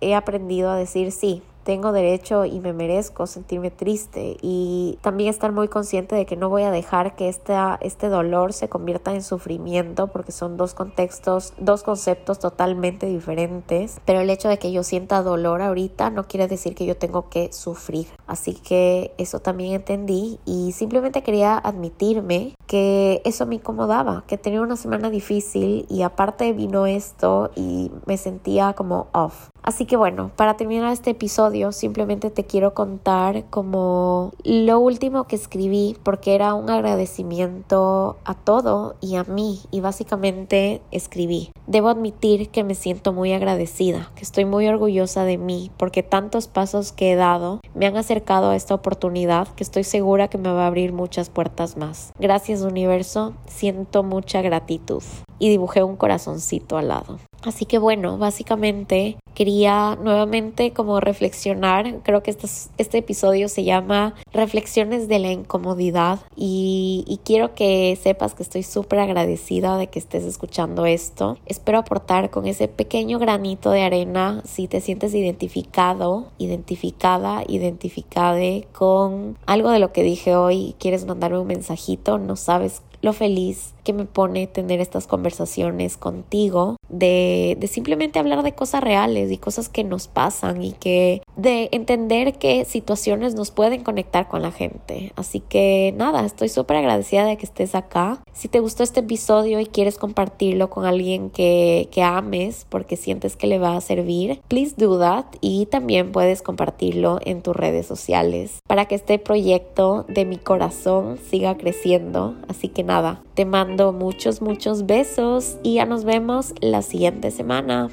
he 0.00 0.14
aprendido 0.14 0.70
a 0.70 0.76
decir 0.76 1.12
sí, 1.12 1.42
tengo 1.64 1.92
derecho 1.92 2.44
y 2.44 2.60
me 2.60 2.72
merezco 2.72 3.26
sentirme 3.26 3.70
triste 3.70 4.36
y 4.42 4.98
también 5.00 5.30
estar 5.30 5.50
muy 5.50 5.68
consciente 5.68 6.14
de 6.14 6.26
que 6.26 6.36
no 6.36 6.48
voy 6.48 6.62
a 6.62 6.70
dejar 6.70 7.16
que 7.16 7.28
esta, 7.28 7.78
este 7.80 8.08
dolor 8.08 8.52
se 8.52 8.68
convierta 8.68 9.14
en 9.14 9.22
sufrimiento 9.22 10.08
porque 10.08 10.32
son 10.32 10.56
dos 10.56 10.74
contextos, 10.74 11.54
dos 11.58 11.82
conceptos 11.82 12.38
totalmente 12.38 13.06
diferentes, 13.06 14.00
pero 14.04 14.20
el 14.20 14.30
hecho 14.30 14.48
de 14.48 14.58
que 14.58 14.72
yo 14.72 14.82
sienta 14.82 15.22
dolor 15.22 15.62
ahorita 15.62 16.10
no 16.10 16.28
quiere 16.28 16.46
decir 16.46 16.74
que 16.74 16.86
yo 16.86 16.96
tengo 16.96 17.28
que 17.28 17.52
sufrir. 17.52 18.06
Así 18.26 18.54
que 18.54 19.14
eso 19.18 19.40
también 19.40 19.72
entendí 19.72 20.38
y 20.44 20.72
simplemente 20.72 21.22
quería 21.22 21.56
admitirme 21.56 22.54
que 22.66 23.22
eso 23.24 23.46
me 23.46 23.56
incomodaba, 23.56 24.24
que 24.26 24.38
tenía 24.38 24.60
una 24.60 24.76
semana 24.76 25.10
difícil 25.10 25.86
y 25.88 26.02
aparte 26.02 26.52
vino 26.52 26.86
esto 26.86 27.50
y 27.56 27.90
me 28.06 28.16
sentía 28.16 28.74
como 28.74 29.08
off. 29.12 29.48
Así 29.64 29.86
que 29.86 29.96
bueno, 29.96 30.30
para 30.36 30.58
terminar 30.58 30.92
este 30.92 31.10
episodio 31.10 31.72
simplemente 31.72 32.28
te 32.28 32.44
quiero 32.44 32.74
contar 32.74 33.44
como 33.48 34.32
lo 34.44 34.78
último 34.78 35.24
que 35.24 35.36
escribí 35.36 35.96
porque 36.02 36.34
era 36.34 36.52
un 36.52 36.68
agradecimiento 36.68 38.18
a 38.26 38.34
todo 38.34 38.94
y 39.00 39.16
a 39.16 39.24
mí 39.24 39.60
y 39.70 39.80
básicamente 39.80 40.82
escribí. 40.90 41.50
Debo 41.66 41.88
admitir 41.88 42.50
que 42.50 42.62
me 42.62 42.74
siento 42.74 43.14
muy 43.14 43.32
agradecida, 43.32 44.10
que 44.16 44.22
estoy 44.22 44.44
muy 44.44 44.68
orgullosa 44.68 45.24
de 45.24 45.38
mí 45.38 45.70
porque 45.78 46.02
tantos 46.02 46.46
pasos 46.46 46.92
que 46.92 47.12
he 47.12 47.16
dado 47.16 47.60
me 47.74 47.86
han 47.86 47.96
acercado 47.96 48.50
a 48.50 48.56
esta 48.56 48.74
oportunidad 48.74 49.48
que 49.48 49.64
estoy 49.64 49.84
segura 49.84 50.28
que 50.28 50.36
me 50.36 50.52
va 50.52 50.64
a 50.64 50.66
abrir 50.66 50.92
muchas 50.92 51.30
puertas 51.30 51.78
más. 51.78 52.12
Gracias 52.18 52.60
universo, 52.60 53.32
siento 53.46 54.02
mucha 54.02 54.42
gratitud 54.42 55.02
y 55.38 55.48
dibujé 55.48 55.82
un 55.82 55.96
corazoncito 55.96 56.76
al 56.76 56.88
lado. 56.88 57.18
Así 57.44 57.66
que 57.66 57.78
bueno, 57.78 58.16
básicamente 58.18 59.16
quería 59.34 59.98
nuevamente 60.00 60.72
como 60.72 61.00
reflexionar, 61.00 62.00
creo 62.02 62.22
que 62.22 62.30
este, 62.30 62.46
este 62.78 62.98
episodio 62.98 63.48
se 63.48 63.64
llama 63.64 64.14
Reflexiones 64.32 65.08
de 65.08 65.18
la 65.18 65.32
incomodidad 65.32 66.20
y, 66.36 67.04
y 67.06 67.18
quiero 67.18 67.54
que 67.54 67.98
sepas 68.00 68.34
que 68.34 68.44
estoy 68.44 68.62
súper 68.62 69.00
agradecida 69.00 69.76
de 69.76 69.88
que 69.88 69.98
estés 69.98 70.24
escuchando 70.24 70.86
esto. 70.86 71.36
Espero 71.54 71.78
aportar 71.78 72.30
con 72.30 72.48
ese 72.48 72.66
pequeño 72.66 73.20
granito 73.20 73.70
de 73.70 73.82
arena 73.82 74.42
si 74.44 74.66
te 74.66 74.80
sientes 74.80 75.14
identificado, 75.14 76.32
identificada, 76.36 77.44
identificade 77.46 78.66
con 78.72 79.38
algo 79.46 79.70
de 79.70 79.78
lo 79.78 79.92
que 79.92 80.02
dije 80.02 80.34
hoy 80.34 80.74
quieres 80.80 81.06
mandarme 81.06 81.38
un 81.38 81.46
mensajito, 81.46 82.18
no 82.18 82.34
sabes 82.34 82.82
lo 83.02 83.12
feliz 83.12 83.72
que 83.84 83.92
me 83.92 84.04
pone 84.04 84.48
tener 84.48 84.80
estas 84.80 85.06
conversaciones 85.06 85.96
contigo, 85.96 86.76
de, 86.88 87.56
de, 87.58 87.66
simplemente 87.66 88.18
hablar 88.18 88.42
de 88.42 88.52
cosas 88.52 88.82
reales 88.82 89.30
y 89.30 89.38
cosas 89.38 89.68
que 89.68 89.84
nos 89.84 90.08
pasan 90.08 90.62
y 90.62 90.72
que 90.72 91.22
de 91.36 91.68
entender 91.72 92.34
que 92.34 92.64
situaciones 92.64 93.34
nos 93.34 93.50
pueden 93.50 93.82
conectar 93.82 94.28
con 94.28 94.42
la 94.42 94.52
gente. 94.52 95.12
Así 95.16 95.40
que 95.40 95.94
nada, 95.96 96.24
estoy 96.24 96.48
súper 96.48 96.78
agradecida 96.78 97.24
de 97.24 97.36
que 97.36 97.46
estés 97.46 97.74
acá. 97.74 98.22
Si 98.32 98.48
te 98.48 98.60
gustó 98.60 98.82
este 98.82 99.00
episodio 99.00 99.60
y 99.60 99.66
quieres 99.66 99.98
compartirlo 99.98 100.70
con 100.70 100.84
alguien 100.84 101.30
que, 101.30 101.88
que 101.90 102.02
ames 102.02 102.66
porque 102.68 102.96
sientes 102.96 103.36
que 103.36 103.46
le 103.46 103.58
va 103.58 103.76
a 103.76 103.80
servir, 103.80 104.40
please 104.48 104.74
do 104.76 104.98
that 104.98 105.26
y 105.40 105.66
también 105.66 106.12
puedes 106.12 106.42
compartirlo 106.42 107.18
en 107.24 107.42
tus 107.42 107.56
redes 107.56 107.86
sociales 107.86 108.60
para 108.66 108.86
que 108.86 108.94
este 108.94 109.18
proyecto 109.18 110.04
de 110.08 110.24
mi 110.24 110.36
corazón 110.36 111.18
siga 111.30 111.56
creciendo. 111.56 112.34
Así 112.48 112.68
que 112.68 112.84
nada, 112.84 113.22
te 113.34 113.44
mando 113.44 113.92
muchos, 113.92 114.40
muchos 114.40 114.86
besos 114.86 115.56
y 115.62 115.74
ya 115.74 115.86
nos 115.86 116.04
vemos 116.04 116.54
la 116.74 116.82
siguiente 116.82 117.30
semana. 117.30 117.88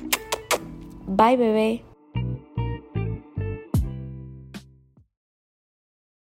Bye 1.07 1.37
bebé. 1.37 1.90